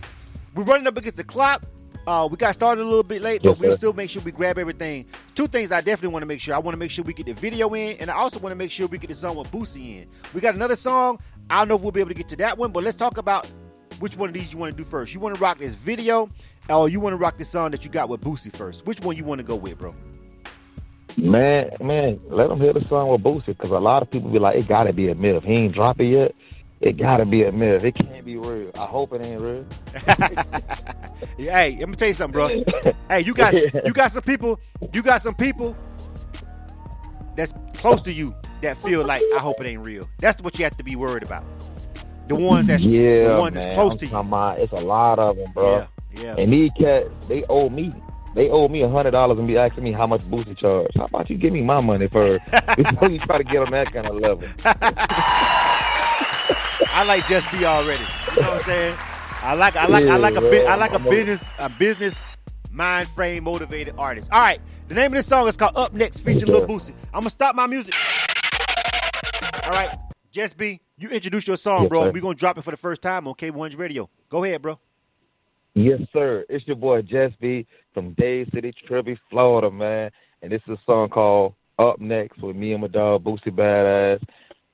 we're 0.54 0.62
running 0.64 0.86
up 0.86 0.96
against 0.96 1.18
the 1.18 1.25
clock. 1.25 1.62
Uh, 2.06 2.28
we 2.30 2.36
got 2.36 2.54
started 2.54 2.82
a 2.82 2.84
little 2.84 3.02
bit 3.02 3.20
late, 3.20 3.42
but 3.42 3.50
Yes, 3.50 3.58
we'll 3.58 3.72
sir. 3.72 3.76
still 3.78 3.92
make 3.92 4.10
sure 4.10 4.22
we 4.22 4.30
grab 4.30 4.58
everything. 4.58 5.06
Two 5.34 5.48
things 5.48 5.72
I 5.72 5.80
definitely 5.80 6.12
want 6.12 6.22
to 6.22 6.26
make 6.26 6.40
sure. 6.40 6.54
I 6.54 6.58
want 6.58 6.75
to 6.75 6.78
make 6.78 6.90
sure 6.92 7.04
we 7.04 7.12
get 7.12 7.26
the 7.26 7.32
video 7.34 7.75
in, 7.75 7.96
and 7.98 8.10
I 8.10 8.14
also 8.14 8.38
want 8.38 8.52
to 8.52 8.56
make 8.56 8.70
sure 8.70 8.86
we 8.86 8.98
get 8.98 9.08
the 9.08 9.14
song 9.14 9.36
with 9.36 9.50
Boosie 9.50 10.02
in. 10.02 10.08
We 10.32 10.40
got 10.40 10.54
another 10.54 10.76
song. 10.76 11.18
I 11.50 11.58
don't 11.58 11.68
know 11.68 11.75
if 11.76 11.82
we'll 11.82 11.90
be 11.90 12.00
able 12.00 12.10
to 12.10 12.14
get 12.14 12.28
to 12.28 12.36
that 12.36 12.58
one, 12.58 12.70
but 12.70 12.84
let's 12.84 12.96
talk 12.96 13.18
about 13.18 13.50
which 13.98 14.16
one 14.16 14.28
of 14.28 14.34
these 14.34 14.52
you 14.52 14.58
want 14.58 14.70
to 14.70 14.76
do 14.76 14.84
first. 14.84 15.14
You 15.14 15.20
want 15.20 15.34
to 15.34 15.40
rock 15.40 15.58
this 15.58 15.75
video, 15.75 16.28
or 16.70 16.88
you 16.88 17.00
want 17.00 17.12
to 17.12 17.16
rock 17.16 17.38
the 17.38 17.44
song 17.44 17.72
that 17.72 17.84
you 17.84 17.90
got 17.90 18.08
with 18.08 18.20
Boosie 18.22 18.54
first? 18.54 18.86
Which 18.86 19.00
one 19.00 19.16
you 19.16 19.25
want 19.25 19.40
to 19.40 19.44
go 19.44 19.56
with, 19.56 19.76
bro? 19.78 19.92
Man, 21.16 21.70
man, 21.80 22.18
let 22.28 22.48
them 22.50 22.60
hear 22.60 22.72
the 22.72 22.84
song 22.88 23.08
with 23.08 23.22
Boosie 23.22 23.46
because 23.46 23.70
a 23.70 23.78
lot 23.78 24.02
of 24.02 24.10
people 24.10 24.30
be 24.30 24.38
like, 24.38 24.56
it 24.56 24.68
gotta 24.68 24.92
be 24.92 25.08
a 25.08 25.14
myth. 25.14 25.42
He 25.44 25.54
ain't 25.54 25.75
drop 25.75 25.98
it 26.00 26.06
yet. 26.20 26.36
It 26.80 26.97
gotta 26.97 27.25
be 27.25 27.45
a 27.45 27.52
myth. 27.52 27.85
It 27.85 27.95
can't 27.95 28.25
be 28.25 28.37
real. 28.37 28.71
I 28.78 28.87
hope 28.87 29.12
it 29.12 29.25
ain't 29.25 29.40
real. 29.40 29.64
Yeah, 31.38 31.56
hey, 31.56 31.76
let 31.80 31.88
me 31.88 31.97
tell 31.97 32.09
you 32.09 32.14
something, 32.14 32.33
bro. 32.33 32.49
hey, 33.09 33.21
you 33.23 33.33
got 33.33 33.54
you 33.54 33.92
got 33.92 34.12
some 34.12 34.23
people, 34.23 34.61
you 34.92 35.02
got 35.02 35.23
some 35.23 35.35
people 35.35 35.75
that's 37.35 37.54
close 37.75 38.02
to 38.02 38.12
you 38.12 38.35
that 38.61 38.76
feel 38.76 39.02
like 39.04 39.23
I 39.35 39.38
hope 39.38 39.59
it 39.61 39.66
ain't 39.66 39.85
real. 39.87 40.06
That's 40.18 40.42
what 40.42 40.59
you 40.59 40.64
have 40.64 40.76
to 40.76 40.85
be 40.85 40.95
worried 40.95 41.23
about. 41.23 41.45
The 42.28 42.35
ones 42.35 42.66
that's 42.68 42.85
yeah, 42.85 43.35
the 43.35 43.40
ones 43.40 43.54
man. 43.54 43.64
that's 43.64 43.75
close 43.75 43.92
I'm 43.92 43.99
to 43.99 44.06
you. 44.06 44.16
about- 44.16 44.59
it's 44.61 44.73
a 44.73 44.85
lot 44.85 45.18
of 45.18 45.37
them, 45.37 45.47
bro. 45.54 45.78
Yeah, 45.78 45.87
yeah. 46.23 46.35
And 46.38 46.52
these 46.52 46.73
cats, 46.73 47.09
they 47.28 47.45
owe 47.49 47.71
me. 47.71 47.95
They 48.35 48.50
owe 48.50 48.68
me 48.68 48.83
a 48.83 48.88
hundred 48.88 49.12
dollars 49.12 49.38
and 49.38 49.49
be 49.49 49.56
asking 49.56 49.85
me 49.85 49.92
how 49.92 50.06
much 50.06 50.21
Boosie 50.23 50.59
charge. 50.59 50.90
How 50.97 51.04
about 51.04 51.30
you 51.30 51.38
give 51.38 51.54
me 51.54 51.62
my 51.62 51.80
money 51.80 52.09
first 52.09 52.40
before 52.76 53.09
you 53.11 53.18
try 53.18 53.38
to 53.38 53.45
get 53.45 53.62
on 53.62 53.71
that 53.71 53.90
kind 53.90 54.06
of 54.06 54.16
level? 54.16 54.47
I 56.96 57.04
like 57.04 57.26
Just 57.26 57.52
Be 57.52 57.66
already. 57.66 58.02
You 58.32 58.40
know 58.40 58.46
what 58.52 58.54
I'm 58.54 58.64
saying? 58.64 58.96
I 59.42 59.52
like 59.52 59.76
I 59.76 59.86
like 59.86 60.04
I 60.06 60.16
like 60.16 60.34
a 60.36 60.40
Yeah, 60.40 60.50
bit 60.50 60.66
I 60.66 60.76
like 60.76 60.94
a 60.94 60.98
business 60.98 61.52
a 61.58 61.68
business 61.68 62.24
mind 62.72 63.06
frame 63.08 63.44
motivated 63.44 63.94
artist. 63.98 64.30
All 64.32 64.40
right, 64.40 64.58
the 64.88 64.94
name 64.94 65.08
of 65.08 65.12
this 65.12 65.26
song 65.26 65.46
is 65.46 65.58
called 65.58 65.76
Up 65.76 65.92
Next 65.92 66.20
featuring 66.20 66.50
Lil. 66.52 66.62
Boosie. 66.62 66.94
I'm 67.12 67.20
gonna 67.20 67.28
stop 67.30 67.54
my 67.54 67.66
music. 67.66 67.94
All 69.64 69.72
right, 69.72 69.90
Just 70.30 70.56
Be, 70.56 70.80
you 70.96 71.10
introduce 71.10 71.46
your 71.46 71.58
song, 71.58 71.82
Yes, 71.82 71.88
bro. 71.88 72.04
sir. 72.04 72.12
We're 72.14 72.22
gonna 72.22 72.34
drop 72.34 72.56
it 72.56 72.62
for 72.62 72.70
the 72.70 72.78
first 72.78 73.02
time 73.02 73.28
on 73.28 73.34
K100 73.34 73.78
Radio. 73.78 74.08
Go 74.30 74.42
ahead, 74.44 74.62
bro. 74.62 74.80
Yes, 75.74 76.00
sir. 76.14 76.46
It's 76.48 76.66
your 76.66 76.76
boy 76.76 77.02
Jess 77.02 77.32
B 77.42 77.66
from 77.92 78.14
Dade 78.14 78.48
City, 78.54 78.72
Tribby, 78.86 79.18
Florida, 79.28 79.70
man. 79.70 80.10
And 80.40 80.50
this 80.50 80.62
is 80.66 80.78
a 80.78 80.82
song 80.86 81.10
called 81.10 81.54
Up 81.78 82.00
Next 82.00 82.38
with 82.42 82.56
me 82.56 82.72
and 82.72 82.80
my 82.80 82.88
dog 82.88 83.22
Boosie 83.24 83.48
Badass. 83.50 84.22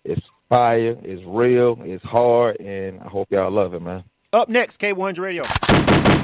It's 0.05 0.23
fire, 0.57 0.97
it's 1.03 1.23
real, 1.27 1.79
it's 1.83 2.05
hard, 2.05 2.61
and 2.61 3.01
I 3.01 3.09
hope 3.09 3.29
y'all 3.31 3.51
love 3.51 3.73
it, 3.73 3.81
man. 3.81 4.05
Up 4.35 4.51
next, 4.51 4.79
K100 4.81 5.19
Radio. 5.19 5.43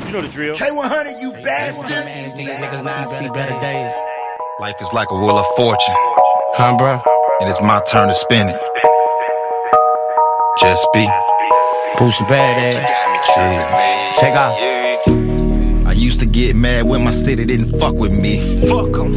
You 0.07 0.13
know 0.13 0.21
the 0.21 0.29
drill. 0.29 0.55
K100, 0.55 1.21
you 1.21 1.33
bastards. 1.33 2.35
These 2.37 2.49
niggas 2.51 2.85
not 2.85 3.09
see 3.09 3.29
better 3.31 3.59
days. 3.61 3.93
Life 4.61 4.77
is 4.83 4.93
like 4.93 5.09
a 5.11 5.15
wheel 5.15 5.39
of 5.39 5.47
fortune, 5.57 5.95
Huh, 6.57 6.77
bro? 6.77 7.01
and 7.41 7.49
it's 7.49 7.61
my 7.63 7.81
turn 7.91 8.09
to 8.09 8.15
spin 8.15 8.49
it. 8.51 8.61
Just 10.61 10.87
be. 10.93 11.07
Boosie 11.97 12.27
badass. 12.29 12.83
Got 12.87 13.13
me 13.13 13.19
tripping, 13.33 13.57
man. 13.57 14.15
Take 14.17 14.35
off. 14.35 14.68
Used 16.19 16.33
to 16.35 16.37
get 16.41 16.57
mad 16.57 16.85
when 16.85 17.05
my 17.05 17.13
city 17.13 17.45
didn't 17.45 17.79
fuck 17.79 17.95
with 17.95 18.11
me. 18.11 18.59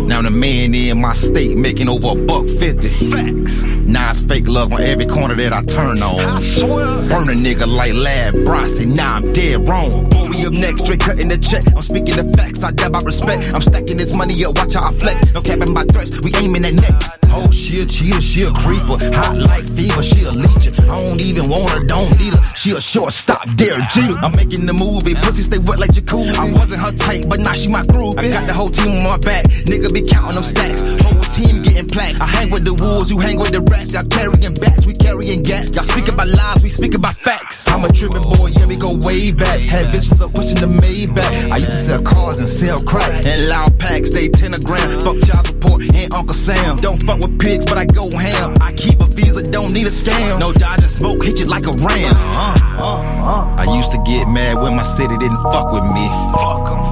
Now 0.06 0.22
the 0.22 0.30
man 0.30 0.76
in 0.76 1.02
my 1.02 1.14
state 1.14 1.58
making 1.58 1.90
over 1.90 2.10
a 2.10 2.26
buck 2.26 2.46
fifty. 2.46 2.90
Facts. 3.10 3.64
Now 3.90 4.12
it's 4.12 4.22
fake 4.22 4.48
love 4.48 4.72
on 4.72 4.82
every 4.82 5.08
corner 5.08 5.34
that 5.34 5.52
I 5.52 5.64
turn 5.64 6.04
on. 6.04 6.20
I 6.20 6.40
swear. 6.42 6.86
Burn 7.10 7.30
a 7.30 7.34
nigga 7.34 7.66
like 7.66 7.96
Lad 7.96 8.36
Brossie, 8.46 8.86
now 8.86 9.16
I'm 9.16 9.34
dead 9.34 9.68
wrong. 9.68 10.12
We 10.30 10.46
up 10.46 10.54
next, 10.54 10.84
straight 10.84 11.00
cutting 11.00 11.30
the 11.30 11.40
check. 11.40 11.64
I'm 11.76 11.82
speaking 11.82 12.18
the 12.18 12.38
facts, 12.38 12.64
I 12.64 12.70
dab 12.70 12.94
by 12.94 13.00
respect. 13.00 13.52
I'm 13.56 13.62
stacking 13.62 13.98
this 13.98 14.16
money 14.16 14.46
up, 14.46 14.56
watch 14.58 14.76
how 14.76 14.90
I 14.90 14.94
flex. 14.94 15.34
No 15.34 15.42
capping 15.42 15.74
my 15.74 15.86
threats, 15.86 16.22
we 16.22 16.30
aiming 16.38 16.66
at 16.66 16.76
next. 16.76 17.21
Oh, 17.34 17.50
she 17.52 17.82
a 17.82 17.86
cheater, 17.86 18.22
she 18.22 18.44
a 18.44 18.52
creeper. 18.52 19.00
Hot 19.16 19.38
like 19.38 19.68
fever, 19.72 20.04
she 20.04 20.24
a 20.28 20.32
leecher. 20.32 20.72
I 20.92 21.00
don't 21.00 21.22
even 21.22 21.48
want 21.50 21.72
her, 21.72 21.84
don't 21.88 22.12
need 22.20 22.36
her. 22.36 22.42
She 22.56 22.72
a 22.72 22.82
shortstop, 22.82 23.48
Derek 23.56 23.88
Jeter. 23.90 24.20
I'm 24.20 24.36
making 24.36 24.66
the 24.66 24.74
movie, 24.74 25.16
pussy 25.16 25.42
stay 25.42 25.60
wet 25.60 25.80
like 25.80 25.96
jacuzzi. 25.96 26.36
I 26.36 26.52
wasn't 26.52 26.82
her 26.84 26.92
type, 26.92 27.32
but 27.32 27.40
now 27.40 27.54
she 27.54 27.72
my 27.72 27.84
groove. 27.88 28.20
I 28.20 28.28
got 28.28 28.44
the 28.48 28.54
whole 28.54 28.70
team 28.70 29.00
on 29.00 29.04
my 29.04 29.18
back, 29.24 29.46
nigga 29.72 29.88
be 29.94 30.04
counting 30.04 30.36
them 30.36 30.44
stacks. 30.44 30.84
Whole 30.84 31.24
team 31.32 31.62
getting 31.62 31.88
plaques. 31.88 32.20
I 32.20 32.28
hang 32.28 32.50
with 32.52 32.66
the 32.66 32.76
wolves, 32.76 33.10
you 33.10 33.20
hang 33.20 33.40
with 33.40 33.56
the 33.56 33.64
rats. 33.72 33.96
Y'all 33.96 34.04
carrying 34.12 34.54
bats, 34.60 34.84
we 34.86 34.94
carrying 35.00 35.42
gas. 35.42 35.72
Y'all 35.72 35.88
speak 35.88 36.12
about 36.12 36.28
lies, 36.28 36.62
we 36.62 36.70
speak 36.70 36.96
about 36.96 37.16
facts. 37.16 37.72
I'm 37.72 37.86
a 37.86 37.90
trippin' 37.90 38.28
boy, 38.36 38.52
yeah, 38.60 38.68
we 38.68 38.76
go 38.76 38.92
way 39.00 39.32
back. 39.32 39.64
Had 39.64 39.88
bitches 39.88 40.20
up 40.20 40.36
pushing 40.36 40.60
the 40.60 40.68
Maybach. 40.68 41.32
I 41.48 41.64
used 41.64 41.72
to 41.72 41.82
sell 41.88 42.02
cars 42.04 42.38
and 42.38 42.48
sell 42.48 42.84
crack. 42.84 43.24
And 43.26 43.48
loud 43.48 43.80
packs, 43.80 44.12
they 44.12 44.28
10 44.28 44.54
a 44.54 44.60
gram. 44.60 45.00
Fuck 45.00 45.24
child 45.24 45.48
support 45.48 45.82
and 45.82 46.14
Uncle 46.14 46.36
Sam. 46.36 46.76
Don't 46.78 47.00
fuck 47.02 47.21
with 47.22 47.40
pigs, 47.40 47.66
but 47.66 47.78
I 47.78 47.86
go 47.86 48.10
ham. 48.12 48.56
I 48.62 48.74
keep 48.74 49.00
a 49.00 49.06
visa, 49.06 49.44
don't 49.44 49.72
need 49.74 49.88
a 49.88 49.94
scam. 49.94 50.40
No 50.40 50.52
dodging 50.52 50.88
smoke, 50.88 51.24
hit 51.24 51.40
you 51.40 51.46
like 51.46 51.64
a 51.64 51.74
ram. 51.86 52.14
Uh, 52.36 52.58
uh, 52.78 53.02
uh. 53.22 53.56
I 53.62 53.66
used 53.78 53.92
to 53.92 54.00
get 54.04 54.28
mad 54.28 54.62
when 54.62 54.76
my 54.76 54.84
city 54.84 55.18
didn't 55.18 55.42
fuck 55.54 55.72
with 55.72 55.84
me. 55.84 56.08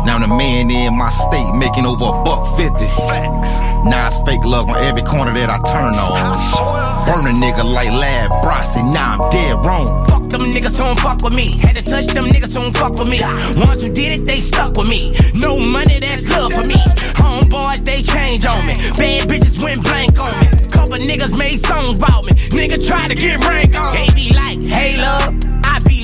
Now 0.05 0.17
the 0.19 0.27
man 0.27 0.71
in 0.71 0.97
my 0.97 1.09
state 1.09 1.53
making 1.55 1.85
over 1.85 2.05
a 2.05 2.23
buck 2.23 2.57
fifty. 2.57 3.68
Now 3.85 4.07
it's 4.07 4.19
fake 4.19 4.43
love 4.43 4.69
on 4.69 4.77
every 4.83 5.01
corner 5.01 5.33
that 5.33 5.49
I 5.49 5.57
turn 5.63 5.95
on. 5.95 7.05
Burn 7.05 7.25
a 7.27 7.33
nigga 7.35 7.63
like 7.63 7.89
Lad 7.89 8.29
Brossie, 8.43 8.83
now 8.93 9.23
I'm 9.23 9.29
dead 9.29 9.55
wrong. 9.65 10.05
Fuck 10.05 10.29
them 10.29 10.41
niggas 10.41 10.77
who 10.77 10.83
don't 10.83 10.99
fuck 10.99 11.21
with 11.23 11.33
me. 11.33 11.51
Had 11.61 11.75
to 11.75 11.81
touch 11.81 12.07
them 12.07 12.25
niggas 12.25 12.55
who 12.55 12.63
don't 12.63 12.75
fuck 12.75 12.93
with 12.99 13.09
me. 13.09 13.19
Ones 13.65 13.81
who 13.81 13.89
did 13.89 14.19
it, 14.19 14.25
they 14.25 14.41
stuck 14.41 14.77
with 14.77 14.87
me. 14.87 15.15
No 15.33 15.57
money, 15.57 15.99
that's 15.99 16.29
love 16.29 16.53
for 16.53 16.63
me. 16.63 16.79
Homeboys, 17.15 17.83
they 17.85 18.01
change 18.01 18.45
on 18.45 18.65
me. 18.67 18.73
Bad 18.97 19.29
bitches 19.29 19.63
went 19.63 19.83
blank 19.83 20.19
on 20.19 20.31
me. 20.39 20.47
Couple 20.71 20.97
niggas 20.97 21.37
made 21.37 21.57
songs 21.59 21.89
about 21.91 22.25
me. 22.25 22.33
Nigga 22.51 22.85
try 22.85 23.07
to 23.07 23.15
get 23.15 23.43
rank 23.45 23.75
on. 23.75 23.93
They 23.93 24.07
be 24.13 24.33
like, 24.33 24.59
hey 24.59 24.97
love. 24.97 25.48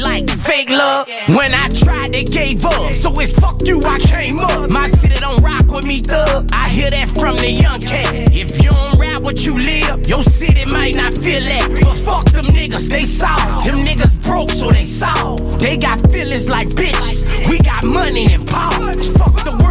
Like 0.02 0.30
fake 0.30 0.70
love. 0.70 1.08
When 1.30 1.54
I 1.54 1.68
tried, 1.70 2.12
they 2.12 2.24
gave 2.24 2.66
up. 2.66 2.94
So 2.94 3.12
it's 3.20 3.32
fuck 3.40 3.62
you, 3.66 3.82
I 3.84 4.00
came 4.00 4.40
up. 4.40 4.72
My 4.72 4.88
city 4.90 5.20
don't 5.20 5.42
rock 5.42 5.68
with 5.72 5.86
me, 5.86 6.00
thug. 6.02 6.50
I 6.52 6.70
hear 6.70 6.90
that 6.92 7.10
from 7.10 7.38
the 7.38 7.50
young 7.50 7.80
cat. 7.80 8.14
If 8.36 8.62
you 8.62 8.72
don't 8.72 9.00
rap 9.00 9.22
what 9.22 9.46
you 9.46 9.58
live, 9.58 10.08
your 10.08 10.22
city 10.24 10.66
might 10.66 10.96
not 10.96 11.14
feel 11.14 11.40
that. 11.40 11.68
But 11.82 11.96
fuck 11.98 12.26
them 12.32 12.46
niggas, 12.46 12.90
they 12.90 13.06
soft. 13.06 13.66
Them 13.66 13.80
niggas 13.80 14.26
broke, 14.28 14.50
so 14.52 14.70
they 14.70 14.84
soft. 14.84 15.60
They 15.60 15.78
got 15.78 16.00
feelings 16.12 16.50
like 16.50 16.68
bitches. 16.68 17.50
We 17.50 17.58
got 17.60 17.86
money 17.86 18.34
and 18.34 18.48
power. 18.48 18.92
Fuck 18.94 19.36
the 19.46 19.65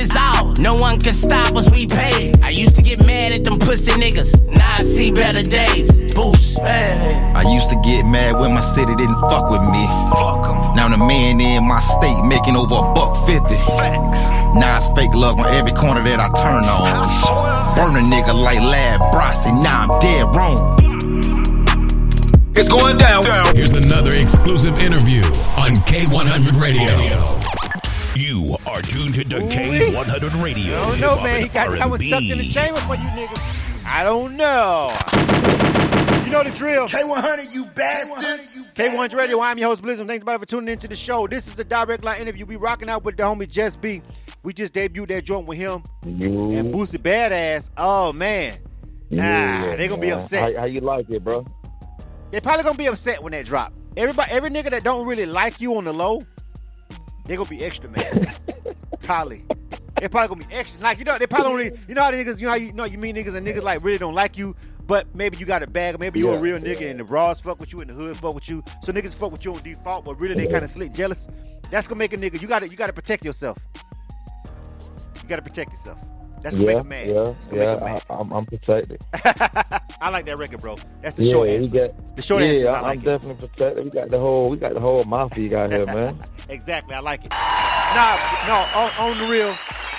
world, 0.00 0.10
cause 0.10 0.16
out. 0.16 0.58
No 0.58 0.74
one 0.74 0.98
can 0.98 1.12
stop 1.12 1.54
us, 1.56 1.70
we 1.70 1.86
pay. 1.86 2.32
I 2.42 2.50
used 2.50 2.76
to 2.76 2.82
get 2.82 3.06
mad 3.06 3.32
at 3.32 3.44
them 3.44 3.58
pussy 3.58 3.92
niggas. 3.92 4.40
Now 4.56 4.76
I 4.78 4.82
see 4.82 5.10
better 5.10 5.42
days. 5.42 5.90
Boost, 6.14 6.56
man. 6.58 7.36
I 7.36 7.42
used 7.52 7.68
to 7.70 7.76
get 7.84 8.04
mad 8.04 8.38
when 8.38 8.54
my 8.54 8.60
city 8.60 8.94
didn't 8.94 9.20
fuck 9.20 9.50
with 9.50 9.62
me. 9.62 9.84
Now 10.76 10.88
the 10.88 10.98
man 10.98 11.40
in 11.40 11.66
my 11.66 11.80
state 11.80 12.22
making 12.24 12.56
over 12.56 12.74
a 12.74 12.92
buck 12.94 13.26
fifty. 13.26 13.56
Now 14.58 14.76
it's 14.76 14.88
fake 14.90 15.14
love 15.14 15.38
on 15.38 15.46
every 15.54 15.72
corner 15.72 16.02
that 16.02 16.20
I 16.20 16.28
turn 16.34 16.64
on. 16.64 17.76
Burn 17.76 17.96
a 17.96 18.04
nigga 18.04 18.34
like 18.34 18.60
Lad 18.60 19.00
Brossie, 19.12 19.52
now 19.62 19.86
I'm 19.86 20.00
dead 20.00 20.26
wrong. 20.34 20.76
It's 22.56 22.68
going 22.68 22.98
down. 22.98 23.24
Here's 23.54 23.74
another 23.74 24.10
exclusive 24.10 24.76
interview 24.82 25.22
on 25.56 25.80
K100 25.86 26.60
Radio. 26.60 27.59
You 28.16 28.56
are 28.66 28.82
tuned 28.82 29.14
to 29.14 29.24
K100 29.24 30.42
Radio. 30.42 30.74
I 30.74 30.90
don't 30.90 31.00
know, 31.00 31.22
man. 31.22 31.42
He 31.42 31.48
got 31.48 31.70
that 31.70 31.78
one 31.78 31.92
R&B. 31.92 32.10
sucked 32.10 32.24
in 32.24 32.38
the 32.38 32.48
chamber 32.48 32.80
for 32.80 32.96
you 32.96 33.02
niggas. 33.10 33.86
I 33.86 34.02
don't 34.02 34.36
know. 34.36 34.88
You 36.24 36.32
know 36.32 36.42
the 36.42 36.50
drill. 36.50 36.86
K100, 36.86 37.54
you 37.54 37.64
bastards. 37.66 38.68
K1's 38.74 39.14
Radio. 39.14 39.40
I'm 39.40 39.58
your 39.58 39.68
host, 39.68 39.82
Blizzard. 39.82 40.06
Thanks 40.08 40.22
everybody 40.22 40.40
for 40.40 40.46
tuning 40.46 40.68
into 40.72 40.88
the 40.88 40.96
show. 40.96 41.26
This 41.28 41.46
is 41.46 41.58
a 41.58 41.64
direct 41.64 42.02
line 42.02 42.20
interview. 42.20 42.46
We 42.46 42.56
rocking 42.56 42.88
out 42.88 43.04
with 43.04 43.16
the 43.16 43.22
homie 43.22 43.54
Jes-B. 43.54 44.02
We 44.42 44.52
just 44.54 44.72
debuted 44.72 45.08
that 45.08 45.24
joint 45.24 45.46
with 45.46 45.58
him 45.58 45.82
You, 46.04 46.52
and 46.52 46.74
Boosie 46.74 46.98
Badass. 46.98 47.70
Oh 47.76 48.12
man, 48.12 48.58
nah, 49.10 49.76
they 49.76 49.86
gonna 49.86 50.00
be 50.00 50.10
upset. 50.10 50.54
How, 50.54 50.60
how 50.60 50.66
you 50.66 50.80
like 50.80 51.08
it, 51.10 51.22
bro? 51.22 51.46
they 52.30 52.40
probably 52.40 52.64
gonna 52.64 52.78
be 52.78 52.86
upset 52.86 53.22
when 53.22 53.32
that 53.32 53.44
drop. 53.44 53.72
Everybody, 53.96 54.32
every 54.32 54.50
nigga 54.50 54.70
that 54.70 54.82
don't 54.82 55.06
really 55.06 55.26
like 55.26 55.60
you 55.60 55.76
on 55.76 55.84
the 55.84 55.92
low, 55.92 56.22
they 57.30 57.36
gonna 57.36 57.48
be 57.48 57.64
extra 57.64 57.88
mad. 57.88 58.36
probably. 59.04 59.44
They 60.00 60.08
probably 60.08 60.34
gonna 60.34 60.48
be 60.48 60.52
extra. 60.52 60.80
Like 60.80 60.98
you 60.98 61.04
know, 61.04 61.16
they 61.16 61.28
probably 61.28 61.48
don't 61.48 61.56
really. 61.58 61.78
You 61.88 61.94
know 61.94 62.02
how 62.02 62.10
the 62.10 62.16
niggas. 62.16 62.40
You 62.40 62.46
know 62.46 62.50
how 62.50 62.56
you, 62.56 62.66
you 62.66 62.72
know 62.72 62.84
you 62.86 62.98
meet 62.98 63.14
niggas 63.14 63.36
and 63.36 63.46
niggas 63.46 63.62
like 63.62 63.84
really 63.84 63.98
don't 63.98 64.14
like 64.14 64.36
you, 64.36 64.56
but 64.88 65.06
maybe 65.14 65.36
you 65.36 65.46
got 65.46 65.62
a 65.62 65.68
bag. 65.68 65.94
Or 65.94 65.98
maybe 65.98 66.18
you're 66.18 66.34
a 66.34 66.40
real 66.40 66.58
nigga 66.58 66.90
and 66.90 66.98
the 66.98 67.04
bras 67.04 67.40
fuck 67.40 67.60
with 67.60 67.72
you 67.72 67.82
and 67.82 67.88
the 67.88 67.94
hood 67.94 68.16
fuck 68.16 68.34
with 68.34 68.48
you. 68.48 68.64
So 68.82 68.92
niggas 68.92 69.14
fuck 69.14 69.30
with 69.30 69.44
you 69.44 69.54
on 69.54 69.62
default, 69.62 70.04
but 70.04 70.18
really 70.18 70.34
they 70.34 70.48
kind 70.48 70.64
of 70.64 70.70
slick 70.70 70.92
jealous. 70.92 71.28
That's 71.70 71.86
gonna 71.86 72.00
make 72.00 72.12
a 72.12 72.16
nigga. 72.16 72.42
You 72.42 72.48
gotta 72.48 72.68
you 72.68 72.76
gotta 72.76 72.92
protect 72.92 73.24
yourself. 73.24 73.58
You 75.22 75.28
gotta 75.28 75.42
protect 75.42 75.70
yourself. 75.70 76.00
That's 76.42 76.56
Yeah, 76.56 76.74
make 76.76 76.86
mad. 76.86 77.08
yeah, 77.08 77.28
It's 77.30 77.46
gonna 77.46 77.60
make 77.60 77.68
him 77.70 77.78
yeah. 77.86 77.92
mad. 77.94 78.04
I, 78.10 78.14
I'm, 78.14 78.32
I'm 78.32 78.46
protected. 78.46 79.00
I 80.00 80.08
like 80.10 80.24
that 80.26 80.38
record, 80.38 80.60
bro. 80.60 80.76
That's 81.02 81.16
the 81.16 81.24
yeah, 81.24 81.32
short 81.32 81.48
answer. 81.50 81.88
got. 81.88 82.16
the 82.16 82.22
short 82.22 82.42
yeah, 82.42 82.48
answer 82.48 82.58
is 82.60 82.64
I 82.66 82.76
I'm 82.76 82.82
like 82.84 82.98
it. 83.00 83.04
definitely 83.04 83.48
protected. 83.48 83.84
We 83.84 83.90
got 83.90 84.10
the 84.10 84.18
whole, 84.18 84.48
we 84.50 84.56
got 84.56 84.74
the 84.74 84.80
whole 84.80 85.04
mafia 85.04 85.48
got 85.50 85.70
here, 85.70 85.86
man. 85.94 86.18
Exactly, 86.48 86.94
I 86.94 87.00
like 87.00 87.24
it. 87.24 87.30
Nah, 87.30 88.16
no, 88.46 88.66
on, 88.74 89.10
on 89.10 89.18
the 89.18 89.26
real, 89.26 89.54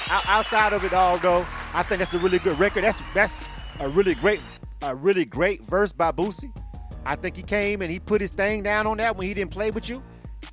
outside 0.09 0.73
of 0.73 0.83
it 0.83 0.93
all 0.93 1.17
though, 1.19 1.45
I 1.73 1.83
think 1.83 1.99
that's 1.99 2.13
a 2.13 2.19
really 2.19 2.39
good 2.39 2.57
record. 2.59 2.83
That's 2.83 3.01
that's 3.13 3.45
a 3.79 3.87
really 3.89 4.15
great, 4.15 4.39
a 4.81 4.95
really 4.95 5.25
great 5.25 5.63
verse 5.63 5.91
by 5.91 6.11
Boosie. 6.11 6.51
I 7.05 7.15
think 7.15 7.35
he 7.35 7.43
came 7.43 7.81
and 7.81 7.91
he 7.91 7.99
put 7.99 8.21
his 8.21 8.31
thing 8.31 8.63
down 8.63 8.85
on 8.87 8.97
that 8.97 9.15
when 9.17 9.27
he 9.27 9.33
didn't 9.33 9.51
play 9.51 9.71
with 9.71 9.89
you. 9.89 10.03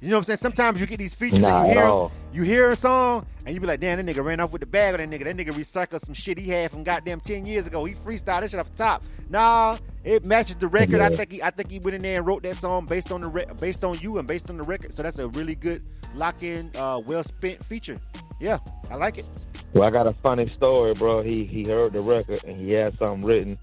You 0.01 0.11
know 0.11 0.16
what 0.16 0.20
I'm 0.20 0.24
saying? 0.24 0.37
Sometimes 0.38 0.81
you 0.81 0.87
get 0.87 0.98
these 0.98 1.14
features 1.14 1.40
Nah, 1.40 1.62
and 1.64 1.68
you 1.68 1.74
hear 1.81 2.09
you 2.33 2.42
hear 2.42 2.70
a 2.70 2.77
song 2.77 3.27
and 3.44 3.55
you 3.55 3.61
be 3.61 3.66
like, 3.66 3.81
damn, 3.81 4.05
that 4.05 4.14
nigga 4.14 4.22
ran 4.24 4.38
off 4.38 4.53
with 4.53 4.61
the 4.61 4.66
bag 4.66 4.94
of 4.94 5.01
that 5.01 5.09
nigga. 5.11 5.24
That 5.24 5.37
nigga 5.37 5.53
recycled 5.55 6.01
some 6.01 6.14
shit 6.14 6.38
he 6.38 6.51
had 6.51 6.70
from 6.70 6.85
goddamn 6.85 7.20
10 7.20 7.46
years 7.46 7.66
ago. 7.66 7.85
He 7.85 7.94
freestyled 7.94 8.40
that 8.42 8.51
shit 8.51 8.61
off 8.61 8.70
the 8.70 8.77
top. 8.77 9.03
Nah, 9.31 9.77
It 10.05 10.24
matches 10.24 10.57
the 10.57 10.68
record. 10.68 11.01
I 11.01 11.09
think 11.11 11.33
he, 11.33 11.42
I 11.42 11.51
think 11.51 11.70
he 11.70 11.79
went 11.79 11.94
in 11.96 12.03
there 12.03 12.18
and 12.18 12.27
wrote 12.27 12.42
that 12.44 12.57
song 12.57 12.87
based 12.87 13.11
on 13.11 13.22
the 13.22 13.29
re- 13.29 13.46
based 13.59 13.83
on 13.85 13.98
you 13.98 14.18
and 14.18 14.29
based 14.29 14.51
on 14.51 14.57
the 14.57 14.62
record. 14.62 14.94
So 14.94 15.03
that's 15.03 15.18
a 15.18 15.29
really 15.29 15.55
good 15.55 15.83
lock 16.14 16.42
in, 16.42 16.70
uh, 16.77 17.01
well 17.05 17.22
spent 17.24 17.64
feature. 17.64 17.98
Yeah, 18.40 18.59
I 18.90 18.94
like 18.96 19.18
it. 19.18 19.29
Well, 19.74 19.87
I 19.87 19.90
got 19.90 20.07
a 20.07 20.12
funny 20.22 20.53
story, 20.57 20.94
bro. 20.94 21.22
He 21.22 21.44
he 21.44 21.64
heard 21.64 21.92
the 21.92 22.01
record 22.01 22.44
and 22.44 22.61
he 22.61 22.70
had 22.72 22.96
something 22.98 23.27
written. 23.27 23.59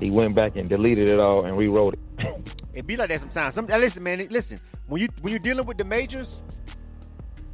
He 0.00 0.10
went 0.10 0.34
back 0.34 0.56
and 0.56 0.68
deleted 0.68 1.08
it 1.08 1.18
all 1.18 1.44
and 1.44 1.56
rewrote 1.56 1.94
it. 1.94 2.00
It 2.72 2.86
be 2.86 2.96
like 2.96 3.08
that 3.08 3.20
sometimes. 3.20 3.54
Some, 3.54 3.66
listen, 3.66 4.02
man. 4.02 4.26
Listen, 4.30 4.60
when 4.86 5.00
you 5.02 5.08
when 5.20 5.32
you're 5.32 5.40
dealing 5.40 5.66
with 5.66 5.78
the 5.78 5.84
majors, 5.84 6.42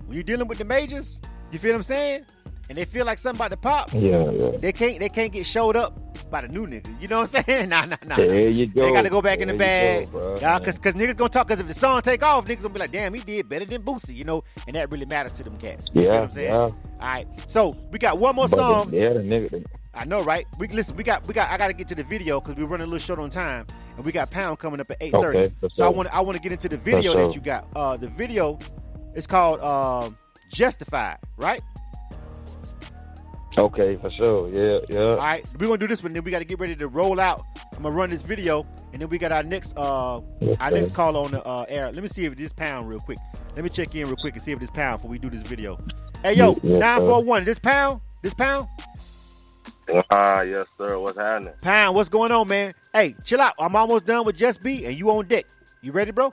when 0.07 0.15
you're 0.17 0.23
dealing 0.25 0.47
with 0.49 0.59
the 0.59 0.65
majors, 0.65 1.21
you 1.51 1.59
feel 1.59 1.73
what 1.73 1.77
I'm 1.79 1.83
saying? 1.83 2.27
And 2.69 2.79
they 2.79 2.85
feel 2.85 3.05
like 3.07 3.19
something 3.19 3.39
about 3.39 3.51
to 3.51 3.57
pop. 3.59 3.93
yeah, 3.95 4.31
yeah. 4.31 4.51
They 4.59 4.73
can't 4.73 4.99
they 5.01 5.09
can't 5.09 5.33
get 5.33 5.47
showed 5.47 5.77
up 5.77 5.99
by 6.31 6.41
the 6.43 6.49
new 6.49 6.67
nigga. 6.67 6.89
You 7.01 7.09
know 7.09 7.21
what 7.21 7.35
I'm 7.35 7.45
saying? 7.45 7.69
Nah, 7.75 7.85
nah, 7.85 7.97
nah. 8.05 8.17
There 8.17 8.49
you 8.49 8.67
go. 8.67 8.83
They 8.83 8.93
got 8.93 9.03
to 9.03 9.11
go 9.11 9.21
back 9.23 9.39
in 9.41 9.49
the 9.49 9.55
bag, 9.55 10.11
go, 10.11 10.37
y'all, 10.41 10.61
cause, 10.61 10.79
cause 10.79 10.95
niggas 10.95 11.17
gonna 11.17 11.29
talk. 11.31 11.49
Cause 11.49 11.61
if 11.61 11.69
the 11.69 11.75
song 11.75 12.01
take 12.03 12.23
off, 12.23 12.47
niggas 12.47 12.63
gonna 12.63 12.75
be 12.75 12.81
like, 12.81 12.91
"Damn, 12.93 13.13
he 13.15 13.21
did 13.21 13.49
better 13.49 13.65
than 13.67 13.83
Boosie," 13.83 14.15
you 14.15 14.25
know, 14.25 14.45
and 14.67 14.77
that 14.77 14.91
really 14.91 15.07
matters 15.07 15.35
to 15.35 15.45
them 15.45 15.57
cats. 15.59 15.89
You 15.95 16.03
feel 16.03 16.11
Yeah, 16.13 16.13
what 16.21 16.23
I'm 16.25 16.31
saying? 16.33 16.49
yeah. 16.53 16.57
All 16.57 16.73
right, 17.01 17.27
so 17.51 17.77
we 17.91 17.99
got 17.99 18.19
one 18.19 18.35
more 18.35 18.49
But 18.49 18.57
song. 18.57 18.91
the, 18.91 18.97
yeah, 18.97 19.13
the 19.13 19.21
nigga. 19.21 19.65
I 19.97 20.05
know, 20.05 20.23
right? 20.23 20.47
We 20.59 20.69
listen. 20.69 20.97
We 20.97 21.05
got 21.05 21.27
we 21.27 21.35
got. 21.35 21.51
I 21.51 21.57
got 21.57 21.69
to 21.69 21.73
get 21.73 21.89
to 21.89 21.95
the 21.95 22.05
video 22.05 22.41
because 22.41 22.57
we're 22.57 22.67
running 22.67 22.87
a 22.87 22.91
little 22.91 23.05
short 23.05 23.19
on 23.19 23.31
time, 23.31 23.67
and 23.97 24.05
we 24.05 24.13
got 24.13 24.31
Pound 24.31 24.59
coming 24.59 24.81
up 24.81 24.91
at 24.91 24.97
eight 25.01 25.13
thirty. 25.13 25.39
Okay, 25.39 25.55
so 25.73 25.85
I 25.85 25.89
sure. 25.89 25.97
want 25.97 26.09
I 26.15 26.21
want 26.21 26.37
to 26.37 26.43
get 26.43 26.53
into 26.53 26.69
the 26.69 26.77
video 26.77 27.13
For 27.13 27.19
that 27.19 27.25
sure. 27.27 27.35
you 27.35 27.41
got. 27.41 27.69
Uh, 27.77 27.97
the 27.97 28.09
video 28.09 28.59
is 29.15 29.27
called 29.27 29.61
um, 29.61 30.19
Justified, 30.53 31.19
right? 31.37 31.63
Okay, 33.57 33.97
for 33.97 34.11
sure. 34.11 34.49
Yeah, 34.49 34.81
yeah. 34.89 35.01
All 35.01 35.17
right, 35.17 35.47
we're 35.59 35.67
gonna 35.67 35.79
do 35.79 35.87
this 35.87 36.03
one. 36.03 36.13
Then 36.13 36.25
we 36.25 36.33
got 36.33 36.41
to 36.41 36.45
get 36.45 36.59
ready 36.59 36.75
to 36.75 36.89
roll 36.89 37.21
out. 37.21 37.43
I'm 37.77 37.83
gonna 37.83 37.95
run 37.95 38.11
this 38.11 38.23
video, 38.23 38.67
and 38.93 39.01
then 39.01 39.09
we 39.09 39.17
got 39.17 39.31
our 39.31 39.45
next 39.45 39.77
uh 39.77 40.21
our 40.59 40.71
next 40.73 40.93
call 40.93 41.17
on 41.17 41.31
the 41.31 41.45
uh, 41.45 41.65
air. 41.69 41.93
Let 41.93 42.03
me 42.03 42.09
see 42.09 42.25
if 42.25 42.37
this 42.37 42.53
pound 42.53 42.89
real 42.89 42.99
quick. 42.99 43.19
Let 43.55 43.63
me 43.63 43.71
check 43.71 43.95
in 43.95 44.09
real 44.09 44.17
quick 44.17 44.35
and 44.35 44.43
see 44.43 44.51
if 44.51 44.59
this 44.59 44.71
pound 44.71 44.99
before 44.99 45.11
we 45.11 45.19
do 45.19 45.31
this 45.31 45.43
video. 45.43 45.79
Hey 46.23 46.35
yo, 46.35 46.59
nine 46.65 47.01
four 47.01 47.23
one. 47.23 47.45
This 47.45 47.61
pound. 47.61 48.01
This 48.23 48.35
pound. 48.35 48.67
Ah, 50.11 50.41
yes, 50.43 50.67
sir. 50.79 50.99
What's 50.99 51.17
happening? 51.17 51.55
Pound. 51.63 51.95
What's 51.95 52.09
going 52.09 52.33
on, 52.33 52.49
man? 52.49 52.75
Hey, 52.93 53.15
chill 53.25 53.41
out. 53.41 53.55
I'm 53.59 53.77
almost 53.77 54.07
done 54.07 54.25
with 54.25 54.37
Just 54.37 54.63
B, 54.63 54.85
and 54.87 54.99
you 54.99 55.11
on 55.11 55.27
deck. 55.27 55.45
You 55.83 55.93
ready, 55.93 56.11
bro? 56.11 56.33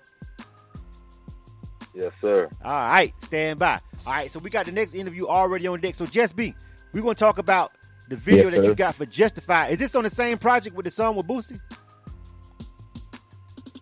Yes, 1.93 2.13
sir. 2.19 2.49
All 2.63 2.71
right, 2.71 3.13
stand 3.21 3.59
by. 3.59 3.79
All 4.05 4.13
right, 4.13 4.31
so 4.31 4.39
we 4.39 4.49
got 4.49 4.65
the 4.65 4.71
next 4.71 4.95
interview 4.95 5.27
already 5.27 5.67
on 5.67 5.81
deck. 5.81 5.95
So 5.95 6.05
Just 6.05 6.35
B, 6.35 6.55
we're 6.93 7.01
gonna 7.01 7.15
talk 7.15 7.37
about 7.37 7.73
the 8.09 8.15
video 8.15 8.49
Yes, 8.49 8.55
that 8.61 8.65
you 8.65 8.75
got 8.75 8.95
for 8.95 9.05
Justify. 9.05 9.67
Is 9.67 9.79
this 9.79 9.95
on 9.95 10.03
the 10.03 10.09
same 10.09 10.37
project 10.37 10.75
with 10.75 10.85
the 10.85 10.91
song 10.91 11.15
with 11.15 11.27
Boosie? 11.27 11.59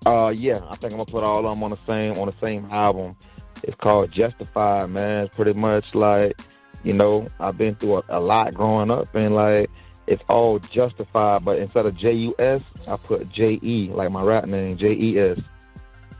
Uh, 0.05 0.33
yeah. 0.35 0.59
I 0.69 0.75
think 0.77 0.93
I'm 0.93 0.99
gonna 0.99 1.05
put 1.05 1.23
all 1.23 1.39
of 1.39 1.43
them 1.45 1.63
on 1.63 1.69
the 1.69 1.77
same 1.85 2.13
on 2.13 2.27
the 2.27 2.47
same 2.47 2.65
album. 2.71 3.15
It's 3.63 3.75
called 3.79 4.11
Justified, 4.11 4.89
man. 4.89 5.25
It's 5.25 5.35
pretty 5.35 5.57
much 5.57 5.93
like, 5.93 6.39
you 6.83 6.93
know, 6.93 7.25
I've 7.39 7.57
been 7.57 7.75
through 7.75 7.97
a, 7.97 8.03
a 8.09 8.19
lot 8.19 8.53
growing 8.53 8.91
up, 8.91 9.13
and 9.13 9.35
like, 9.35 9.69
it's 10.07 10.23
all 10.27 10.59
justified. 10.59 11.45
But 11.45 11.59
instead 11.59 11.85
of 11.85 11.95
J 11.95 12.13
U 12.13 12.35
S, 12.39 12.63
I 12.87 12.97
put 12.97 13.31
J 13.31 13.59
E, 13.61 13.89
like 13.93 14.11
my 14.11 14.23
rap 14.23 14.45
name, 14.45 14.77
J 14.77 14.87
E 14.87 15.19
S. 15.19 15.47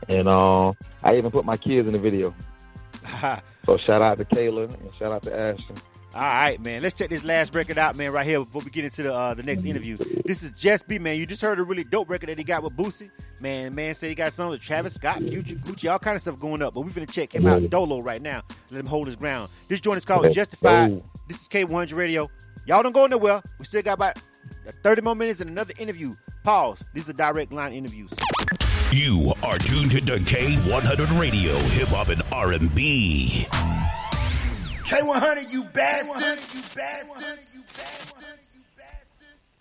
And 0.08 0.28
uh, 0.28 0.72
I 1.04 1.16
even 1.16 1.30
put 1.30 1.44
my 1.44 1.56
kids 1.56 1.88
in 1.88 1.92
the 1.92 1.98
video. 1.98 2.34
So 3.66 3.76
shout 3.76 4.02
out 4.02 4.18
to 4.18 4.24
Kayla 4.24 4.76
and 4.78 4.94
shout 4.96 5.12
out 5.12 5.22
to 5.22 5.38
Ashton. 5.38 5.76
All 6.12 6.20
right, 6.22 6.60
man. 6.60 6.82
Let's 6.82 6.94
check 6.94 7.08
this 7.08 7.22
last 7.22 7.54
record 7.54 7.78
out, 7.78 7.94
man, 7.94 8.10
right 8.10 8.26
here 8.26 8.40
before 8.40 8.62
we 8.64 8.70
get 8.70 8.84
into 8.84 9.04
the 9.04 9.14
uh, 9.14 9.34
the 9.34 9.44
next 9.44 9.64
interview. 9.64 9.96
This 10.24 10.42
is 10.42 10.58
Just 10.58 10.88
B, 10.88 10.98
man. 10.98 11.16
You 11.16 11.24
just 11.24 11.40
heard 11.40 11.60
a 11.60 11.62
really 11.62 11.84
dope 11.84 12.10
record 12.10 12.30
that 12.30 12.38
he 12.38 12.42
got 12.42 12.64
with 12.64 12.76
Boosie. 12.76 13.10
Man, 13.40 13.74
man 13.76 13.94
said 13.94 14.08
he 14.08 14.16
got 14.16 14.32
something 14.32 14.50
with 14.50 14.60
Travis 14.60 14.94
Scott, 14.94 15.18
Future, 15.18 15.54
Gucci, 15.54 15.90
all 15.90 16.00
kind 16.00 16.16
of 16.16 16.22
stuff 16.22 16.40
going 16.40 16.62
up. 16.62 16.74
But 16.74 16.80
we're 16.80 16.90
gonna 16.90 17.06
check 17.06 17.32
him 17.32 17.46
out, 17.46 17.68
Dolo, 17.70 18.00
right 18.02 18.20
now. 18.20 18.42
Let 18.72 18.80
him 18.80 18.86
hold 18.86 19.06
his 19.06 19.14
ground. 19.14 19.50
This 19.68 19.80
joint 19.80 19.98
is 19.98 20.04
called 20.04 20.32
Justified. 20.32 21.00
This 21.28 21.42
is 21.42 21.48
K100 21.48 21.94
Radio. 21.94 22.28
Y'all 22.66 22.82
don't 22.82 22.92
go 22.92 23.06
nowhere. 23.06 23.40
We 23.60 23.64
still 23.64 23.82
got 23.82 23.94
about 23.94 24.20
30 24.82 25.02
more 25.02 25.14
minutes 25.14 25.40
and 25.40 25.48
another 25.48 25.74
interview. 25.78 26.12
Pause. 26.42 26.90
These 26.92 27.08
are 27.08 27.12
direct 27.12 27.52
line 27.52 27.72
interviews. 27.72 28.10
You 28.92 29.32
are 29.44 29.58
tuned 29.58 29.92
to 29.92 29.98
K100 30.00 31.20
Radio, 31.20 31.54
Hip 31.54 31.88
Hop 31.88 32.08
and 32.08 32.22
R&B. 32.32 33.46
K100, 34.90 35.52
you 35.52 35.62
bastards. 35.62 36.56
You 36.56 36.62
bastards. 36.74 37.54
You 37.54 37.62
bastards. 37.76 38.56
You 38.56 38.64
bastards. 38.76 39.52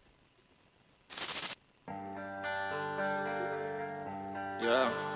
Yeah, 4.59 4.89
yeah. 4.89 5.08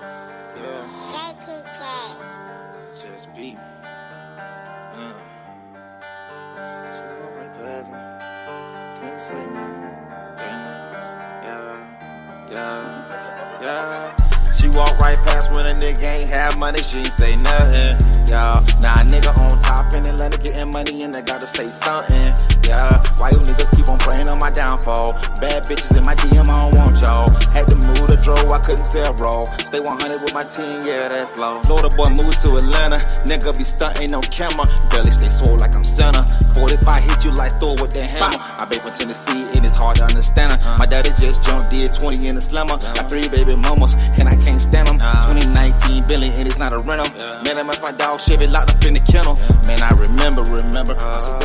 Nigga 15.84 16.10
ain't 16.10 16.26
have 16.26 16.58
money. 16.58 16.82
She 16.82 16.98
ain't 16.98 17.12
say 17.12 17.36
nothing. 17.36 18.00
Yeah, 18.26 18.58
a 18.58 19.04
nigga 19.04 19.36
on 19.38 19.58
top 19.60 19.92
in 19.92 20.06
Atlanta 20.08 20.38
getting 20.38 20.70
money 20.70 21.02
and 21.02 21.14
I 21.14 21.20
gotta 21.20 21.46
say 21.46 21.66
something. 21.66 22.32
Yeah, 22.66 23.02
why 23.18 23.30
you 23.30 23.36
niggas 23.36 23.76
keep 23.76 23.88
on 23.88 23.98
praying 23.98 24.30
on 24.30 24.38
my 24.38 24.50
downfall? 24.50 25.12
Bad 25.40 25.64
bitches 25.64 25.96
in 25.96 26.04
my 26.04 26.14
DM, 26.14 26.48
I 26.48 26.58
don't 26.58 26.74
want 26.74 27.00
y'all. 27.00 27.28
Had 27.52 27.68
to 27.68 27.76
move 27.76 28.08
the 28.08 28.16
draw, 28.16 28.40
I 28.50 28.58
couldn't 28.60 28.86
sell 28.86 29.12
raw. 29.14 29.44
Stay 29.68 29.80
100 29.80 30.22
with 30.22 30.32
my 30.32 30.42
team, 30.42 30.86
yeah, 30.86 31.08
that's 31.08 31.36
low. 31.36 31.60
Florida 31.62 31.94
boy 31.94 32.08
moved 32.08 32.40
to 32.40 32.56
Atlanta, 32.56 32.96
nigga 33.28 33.56
be 33.56 33.64
stunting 33.64 34.10
no 34.10 34.22
camera. 34.22 34.64
Belly 34.88 35.10
stay 35.10 35.28
swole 35.28 35.58
like 35.58 35.76
I'm 35.76 35.84
center. 35.84 36.24
45 36.54 37.02
hit 37.04 37.24
you 37.24 37.32
like 37.32 37.60
Thor 37.60 37.76
with 37.78 37.90
the 37.90 38.02
hammer. 38.02 38.40
I 38.40 38.64
been 38.64 38.80
from 38.80 38.94
Tennessee 38.94 39.44
and 39.54 39.64
it's 39.64 39.76
hard 39.76 39.96
to 39.96 40.04
understand 40.04 40.52
her. 40.52 40.76
My 40.78 40.86
daddy 40.86 41.10
just 41.20 41.42
jumped, 41.42 41.70
did 41.70 41.92
20 41.92 42.26
in 42.26 42.34
the 42.36 42.40
slammer. 42.40 42.78
Got 42.78 43.08
three 43.10 43.28
baby 43.28 43.56
mamas 43.56 43.92
and 44.18 44.28
I 44.28 44.36
Billy 46.82 47.00
and 47.00 47.06
it's 47.06 47.20
not 47.20 47.34
a 47.34 47.36
rental. 47.36 47.44
Man, 47.44 47.66
that's 47.66 47.82
my 47.82 47.92
dog 47.92 48.20
Chevy 48.20 48.46
locked 48.46 48.70
up 48.70 48.84
in 48.84 48.94
the 48.94 49.00
kennel. 49.00 49.36
Man, 49.66 49.82
I 49.82 49.90
remember, 49.90 50.42
remember. 50.42 50.94
My 50.94 51.43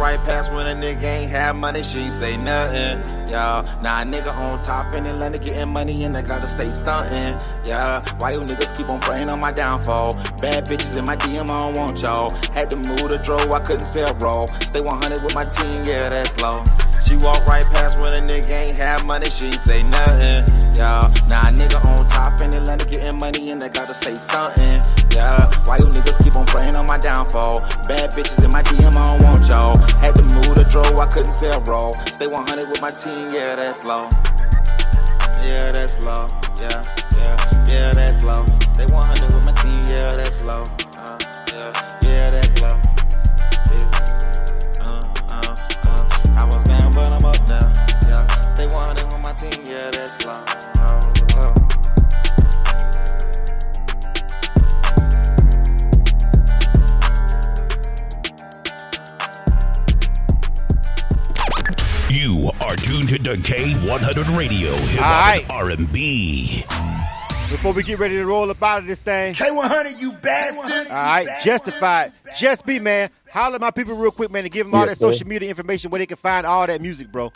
right 0.00 0.24
past 0.24 0.50
when 0.50 0.66
a 0.66 0.74
nigga 0.74 1.02
ain't 1.02 1.30
have 1.30 1.54
money, 1.54 1.82
she 1.82 2.10
say 2.10 2.36
nothing. 2.38 2.98
Yeah, 3.28 3.60
a 3.60 4.04
nigga 4.04 4.34
on 4.34 4.60
top 4.60 4.94
in 4.94 5.04
Atlanta 5.06 5.38
getting 5.38 5.68
money 5.68 6.04
and 6.04 6.16
I 6.16 6.22
gotta 6.22 6.48
stay 6.48 6.72
stunting. 6.72 7.38
Yeah, 7.64 8.02
why 8.18 8.32
you 8.32 8.38
niggas 8.38 8.76
keep 8.76 8.90
on 8.90 8.98
praying 9.00 9.30
on 9.30 9.38
my 9.38 9.52
downfall? 9.52 10.14
Bad 10.40 10.66
bitches 10.66 10.96
in 10.96 11.04
my 11.04 11.16
DM, 11.16 11.50
I 11.50 11.60
don't 11.60 11.76
want 11.76 12.02
y'all. 12.02 12.34
Had 12.54 12.70
to 12.70 12.76
move 12.76 13.10
the 13.10 13.20
draw, 13.22 13.38
I 13.52 13.60
couldn't 13.60 13.86
sell 13.86 14.14
raw. 14.16 14.46
Stay 14.66 14.80
100 14.80 15.22
with 15.22 15.34
my 15.34 15.44
team, 15.44 15.82
yeah, 15.84 16.08
that's 16.08 16.40
low. 16.40 16.64
She 17.06 17.16
walk 17.16 17.44
right 17.46 17.64
past 17.64 17.98
when 18.00 18.14
a 18.14 18.20
nigga 18.26 18.56
ain't 18.58 18.76
have 18.76 19.04
money, 19.04 19.28
she 19.28 19.52
say 19.52 19.82
nothing. 19.90 20.48
Yeah, 20.74 21.06
a 21.06 21.52
nigga 21.52 21.84
on 21.86 22.06
top 22.08 22.40
in 22.40 22.54
Atlanta 22.54 22.86
getting 22.86 23.18
money 23.18 23.50
and 23.50 23.62
I 23.62 23.68
gotta 23.68 23.94
say 23.94 24.14
something. 24.14 24.80
Yeah, 25.12 25.50
why 25.66 25.76
you 25.76 25.84
niggas 25.84 26.22
keep 26.24 26.36
on 26.36 26.46
praying 26.46 26.76
on 26.76 26.86
my 26.86 26.98
downfall? 26.98 27.60
Bad 27.86 28.12
bitches 28.12 28.42
in 28.44 28.50
my 28.50 28.62
DM, 28.62 28.79
couldn't 31.20 31.34
sell 31.34 31.60
raw. 31.62 31.92
Stay 32.06 32.26
100 32.26 32.70
with 32.70 32.80
my 32.80 32.90
team, 32.90 33.30
yeah, 33.34 33.54
that's 33.54 33.84
low. 33.84 34.08
Yeah, 35.44 35.70
that's 35.70 36.02
low. 36.02 36.26
Yeah, 36.58 36.82
yeah, 37.14 37.64
yeah, 37.68 37.92
that's 37.92 38.24
low. 38.24 38.46
Stay 38.72 38.86
100 38.86 39.32
with 39.34 39.44
my 39.44 39.52
team, 39.52 39.82
yeah, 39.84 40.14
that's 40.14 40.42
low. 40.42 40.64
Uh, 40.96 41.18
yeah, 41.52 41.72
yeah, 42.02 42.30
that's 42.30 42.58
low. 42.62 42.79
To 63.34 63.36
K100 63.36 64.36
Radio, 64.36 64.72
Hip 64.72 65.00
All 65.02 65.06
Hop 65.06 65.24
right. 65.24 65.42
and 65.42 65.52
R&B. 65.52 66.64
Before 67.50 67.72
we 67.72 67.84
get 67.84 67.98
ready 68.00 68.14
to 68.16 68.24
roll 68.26 68.50
up 68.50 68.60
out 68.60 68.80
of 68.80 68.86
this 68.88 69.00
thing, 69.00 69.34
K100, 69.34 70.00
you 70.00 70.12
bastards. 70.12 70.90
all 70.90 70.96
right, 70.96 71.28
Justified. 71.44 72.10
Just 72.38 72.66
be, 72.66 72.78
man. 72.80 73.08
Holler 73.32 73.56
at 73.56 73.60
my 73.60 73.70
people 73.70 73.94
real 73.94 74.10
quick, 74.10 74.30
man, 74.32 74.44
and 74.44 74.52
give 74.52 74.66
them 74.66 74.74
all 74.74 74.80
Yes, 74.80 74.98
that 74.98 75.06
sir. 75.06 75.12
social 75.12 75.28
media 75.28 75.48
information 75.48 75.90
where 75.92 76.00
they 76.00 76.06
can 76.06 76.16
find 76.16 76.44
all 76.44 76.66
that 76.66 76.80
music, 76.80 77.12
bro. 77.12 77.32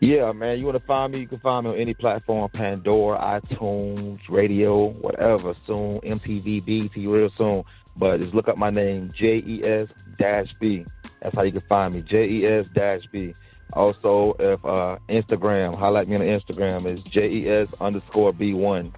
Yeah, 0.00 0.32
man. 0.32 0.58
You 0.58 0.66
want 0.66 0.78
to 0.80 0.84
find 0.84 1.12
me? 1.12 1.20
You 1.20 1.28
can 1.28 1.38
find 1.38 1.64
me 1.64 1.72
on 1.72 1.78
any 1.78 1.94
platform: 1.94 2.50
Pandora, 2.50 3.18
iTunes, 3.40 4.18
radio, 4.28 4.88
whatever. 4.88 5.54
Soon, 5.54 6.00
MTV, 6.00 6.66
BT, 6.66 7.06
real 7.06 7.30
soon. 7.30 7.62
But 7.96 8.20
just 8.20 8.34
look 8.34 8.48
up 8.48 8.58
my 8.58 8.70
name, 8.70 9.08
J 9.14 9.42
E 9.46 9.60
S 9.64 9.88
dash 10.18 10.52
B. 10.54 10.84
That's 11.26 11.34
how 11.34 11.42
you 11.42 11.50
can 11.50 11.60
find 11.62 11.92
me, 11.92 12.02
J 12.02 12.28
E 12.28 12.44
S 12.46 12.66
dash 12.72 13.08
B. 13.08 13.34
Also, 13.72 14.36
if 14.38 14.64
uh, 14.64 14.96
Instagram, 15.08 15.76
highlight 15.76 16.06
me 16.06 16.14
on 16.14 16.22
Instagram 16.22 16.86
is 16.86 17.02
J 17.02 17.28
E 17.28 17.48
S 17.48 17.74
underscore 17.80 18.32
B 18.32 18.54
one, 18.54 18.92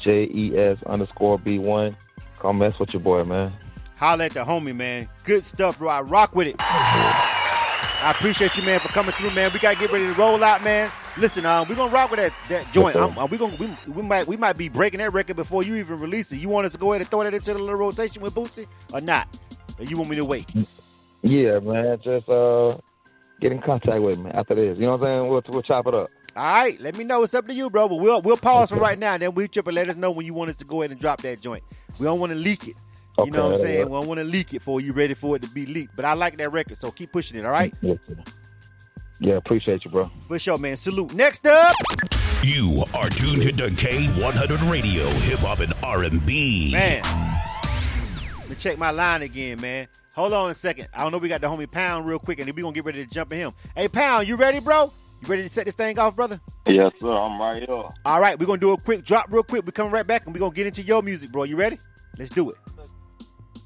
J 0.00 0.24
E 0.24 0.56
S 0.56 0.82
underscore 0.82 1.38
B 1.38 1.60
one. 1.60 1.96
Come 2.40 2.58
mess 2.58 2.80
with 2.80 2.92
your 2.92 3.00
boy, 3.00 3.22
man. 3.22 3.52
Holla 3.96 4.24
at 4.24 4.32
the 4.32 4.40
homie, 4.40 4.74
man. 4.74 5.08
Good 5.22 5.44
stuff, 5.44 5.78
bro. 5.78 5.88
I 5.88 6.00
rock 6.00 6.34
with 6.34 6.48
it. 6.48 6.56
I 6.58 8.10
appreciate 8.10 8.56
you, 8.56 8.64
man, 8.64 8.80
for 8.80 8.88
coming 8.88 9.12
through, 9.12 9.30
man. 9.30 9.52
We 9.52 9.60
gotta 9.60 9.78
get 9.78 9.92
ready 9.92 10.06
to 10.06 10.14
roll 10.14 10.42
out, 10.42 10.64
man. 10.64 10.90
Listen, 11.16 11.46
um, 11.46 11.68
we're 11.68 11.76
gonna 11.76 11.92
rock 11.92 12.10
with 12.10 12.18
that 12.18 12.32
that 12.48 12.72
joint. 12.72 12.96
Uh, 12.96 13.28
we 13.30 13.38
gonna 13.38 13.54
we, 13.54 13.68
we 13.86 14.02
might 14.02 14.26
we 14.26 14.36
might 14.36 14.58
be 14.58 14.68
breaking 14.68 14.98
that 14.98 15.12
record 15.12 15.36
before 15.36 15.62
you 15.62 15.76
even 15.76 16.00
release 16.00 16.32
it. 16.32 16.38
You 16.38 16.48
want 16.48 16.66
us 16.66 16.72
to 16.72 16.78
go 16.78 16.90
ahead 16.90 17.02
and 17.02 17.08
throw 17.08 17.22
that 17.22 17.34
into 17.34 17.54
the 17.54 17.60
little 17.60 17.76
rotation 17.76 18.20
with 18.20 18.34
Boosie 18.34 18.66
or 18.92 19.00
not? 19.00 19.28
Or 19.78 19.84
you 19.84 19.96
want 19.96 20.10
me 20.10 20.16
to 20.16 20.24
wait? 20.24 20.44
Yeah, 21.22 21.58
man. 21.60 21.98
Just 22.02 22.28
uh, 22.28 22.76
get 23.40 23.52
in 23.52 23.60
contact 23.60 24.00
with 24.02 24.20
me 24.22 24.30
after 24.30 24.54
this. 24.54 24.78
You 24.78 24.86
know 24.86 24.96
what 24.96 25.08
I'm 25.08 25.18
saying? 25.18 25.28
We'll, 25.30 25.42
we'll 25.48 25.62
chop 25.62 25.86
it 25.86 25.94
up. 25.94 26.10
All 26.36 26.44
right, 26.44 26.80
let 26.80 26.96
me 26.96 27.02
know. 27.04 27.22
It's 27.24 27.34
up 27.34 27.46
to 27.48 27.54
you, 27.54 27.68
bro. 27.68 27.88
But 27.88 27.96
we'll 27.96 28.22
we'll 28.22 28.36
pause 28.36 28.70
for 28.70 28.76
right 28.76 28.98
now, 28.98 29.14
and 29.14 29.22
then 29.22 29.34
we 29.34 29.48
trip 29.48 29.66
and 29.66 29.74
let 29.74 29.88
us 29.88 29.96
know 29.96 30.10
when 30.12 30.24
you 30.24 30.34
want 30.34 30.50
us 30.50 30.56
to 30.56 30.64
go 30.64 30.82
ahead 30.82 30.92
and 30.92 31.00
drop 31.00 31.20
that 31.22 31.40
joint. 31.40 31.64
We 31.98 32.04
don't 32.04 32.20
want 32.20 32.30
to 32.30 32.38
leak 32.38 32.68
it. 32.68 32.76
You 33.24 33.32
know 33.32 33.46
what 33.46 33.52
I'm 33.54 33.58
saying? 33.58 33.78
yeah. 33.80 33.84
We 33.86 33.90
don't 33.90 34.06
want 34.06 34.18
to 34.18 34.24
leak 34.24 34.54
it 34.54 34.62
for 34.62 34.80
you 34.80 34.92
ready 34.92 35.14
for 35.14 35.34
it 35.34 35.42
to 35.42 35.48
be 35.50 35.66
leaked. 35.66 35.96
But 35.96 36.04
I 36.04 36.12
like 36.12 36.36
that 36.36 36.52
record, 36.52 36.78
so 36.78 36.92
keep 36.92 37.10
pushing 37.10 37.36
it. 37.36 37.44
All 37.44 37.50
right, 37.50 37.74
Yes, 37.82 37.98
sir. 38.06 38.14
Yeah, 39.20 39.34
appreciate 39.34 39.84
you, 39.84 39.90
bro. 39.90 40.04
for 40.28 40.38
sure, 40.38 40.58
man. 40.58 40.76
Salute. 40.76 41.12
Next 41.14 41.44
up, 41.44 41.72
You 42.44 42.84
are 42.94 43.08
tuned 43.08 43.42
to 43.42 43.64
K100 43.70 44.70
Radio, 44.70 45.04
Hip 45.26 45.40
Hop 45.40 45.58
and 45.58 45.74
R&B. 45.82 46.70
man. 46.72 47.02
Let 48.48 48.56
me 48.56 48.62
check 48.62 48.78
my 48.78 48.92
line 48.92 49.20
again, 49.20 49.60
man. 49.60 49.88
Hold 50.14 50.32
on 50.32 50.48
a 50.48 50.54
second. 50.54 50.88
I 50.94 51.02
don't 51.02 51.12
know. 51.12 51.18
We 51.18 51.28
got 51.28 51.42
the 51.42 51.48
homie 51.48 51.70
Pound 51.70 52.06
real 52.06 52.18
quick, 52.18 52.38
and 52.38 52.48
then 52.48 52.54
we 52.54 52.62
gonna 52.62 52.72
get 52.72 52.86
ready 52.86 53.04
to 53.04 53.10
jump 53.10 53.30
in 53.30 53.40
him. 53.40 53.52
Hey, 53.76 53.88
Pound, 53.88 54.26
you 54.26 54.36
ready, 54.36 54.58
bro? 54.58 54.90
You 55.20 55.28
ready 55.28 55.42
to 55.42 55.50
set 55.50 55.66
this 55.66 55.74
thing 55.74 55.98
off, 55.98 56.16
brother? 56.16 56.40
Yes, 56.66 56.92
sir. 56.98 57.14
I'm 57.14 57.38
right 57.38 57.58
here. 57.58 57.84
All 58.06 58.20
right, 58.20 58.38
we're 58.38 58.46
gonna 58.46 58.58
do 58.58 58.72
a 58.72 58.78
quick 58.78 59.04
drop 59.04 59.26
real 59.30 59.42
quick. 59.42 59.66
We 59.66 59.72
coming 59.72 59.92
right 59.92 60.06
back, 60.06 60.24
and 60.24 60.34
we're 60.34 60.40
gonna 60.40 60.54
get 60.54 60.66
into 60.66 60.80
your 60.80 61.02
music, 61.02 61.30
bro. 61.30 61.42
You 61.44 61.56
ready? 61.56 61.76
Let's 62.18 62.30
do 62.30 62.48
it. 62.48 62.56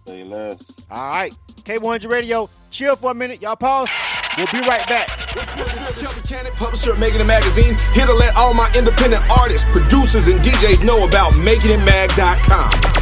Say 0.05 0.25
less. 0.25 0.59
All 0.91 1.11
right. 1.11 1.33
K100 1.63 2.11
Radio, 2.11 2.51
chill 2.71 2.97
for 2.97 3.13
a 3.13 3.15
minute. 3.15 3.41
Y'all 3.41 3.55
pause. 3.55 3.89
We'll 4.37 4.49
be 4.49 4.67
right 4.67 4.85
back. 4.89 5.07
Kelvin 5.07 6.25
Cannon, 6.25 6.51
publisher 6.57 6.91
of 6.91 6.99
Making 6.99 7.21
It 7.21 7.27
Magazine, 7.27 7.77
here 7.95 8.07
to 8.07 8.15
let 8.15 8.35
all 8.35 8.53
my 8.53 8.69
independent 8.77 9.23
artists, 9.31 9.71
producers, 9.71 10.27
and 10.27 10.41
DJs 10.41 10.85
know 10.85 11.07
about 11.07 11.31
MakingItMag.com. 11.35 13.02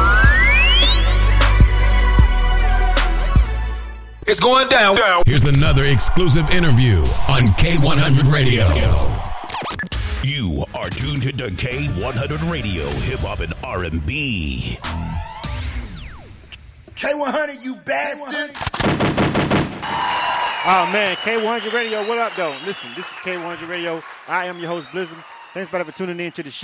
It's 4.31 4.39
going 4.39 4.69
down. 4.69 4.95
Here's 5.25 5.43
another 5.43 5.83
exclusive 5.83 6.49
interview 6.51 6.99
on 7.27 7.51
K100 7.59 8.31
Radio. 8.31 8.63
You 10.23 10.63
are 10.73 10.89
tuned 10.89 11.23
to 11.23 11.49
K100 11.49 12.49
Radio, 12.49 12.87
Hip 12.87 13.19
Hop 13.19 13.41
and 13.41 13.53
R&B. 13.61 14.77
K100, 16.95 17.61
you 17.61 17.75
bastard. 17.75 18.55
Oh 20.63 20.89
man, 20.93 21.17
K100 21.17 21.73
Radio, 21.73 22.07
what 22.07 22.17
up 22.17 22.33
though? 22.37 22.55
Listen, 22.65 22.89
this 22.95 23.03
is 23.03 23.17
K100 23.23 23.67
Radio. 23.67 24.01
I 24.29 24.45
am 24.45 24.59
your 24.59 24.69
host 24.69 24.87
Blizzard. 24.93 25.17
Thanks 25.53 25.69
brother 25.69 25.91
for 25.91 25.97
tuning 25.97 26.25
in 26.25 26.31
to 26.31 26.43
the 26.43 26.51
show. 26.51 26.59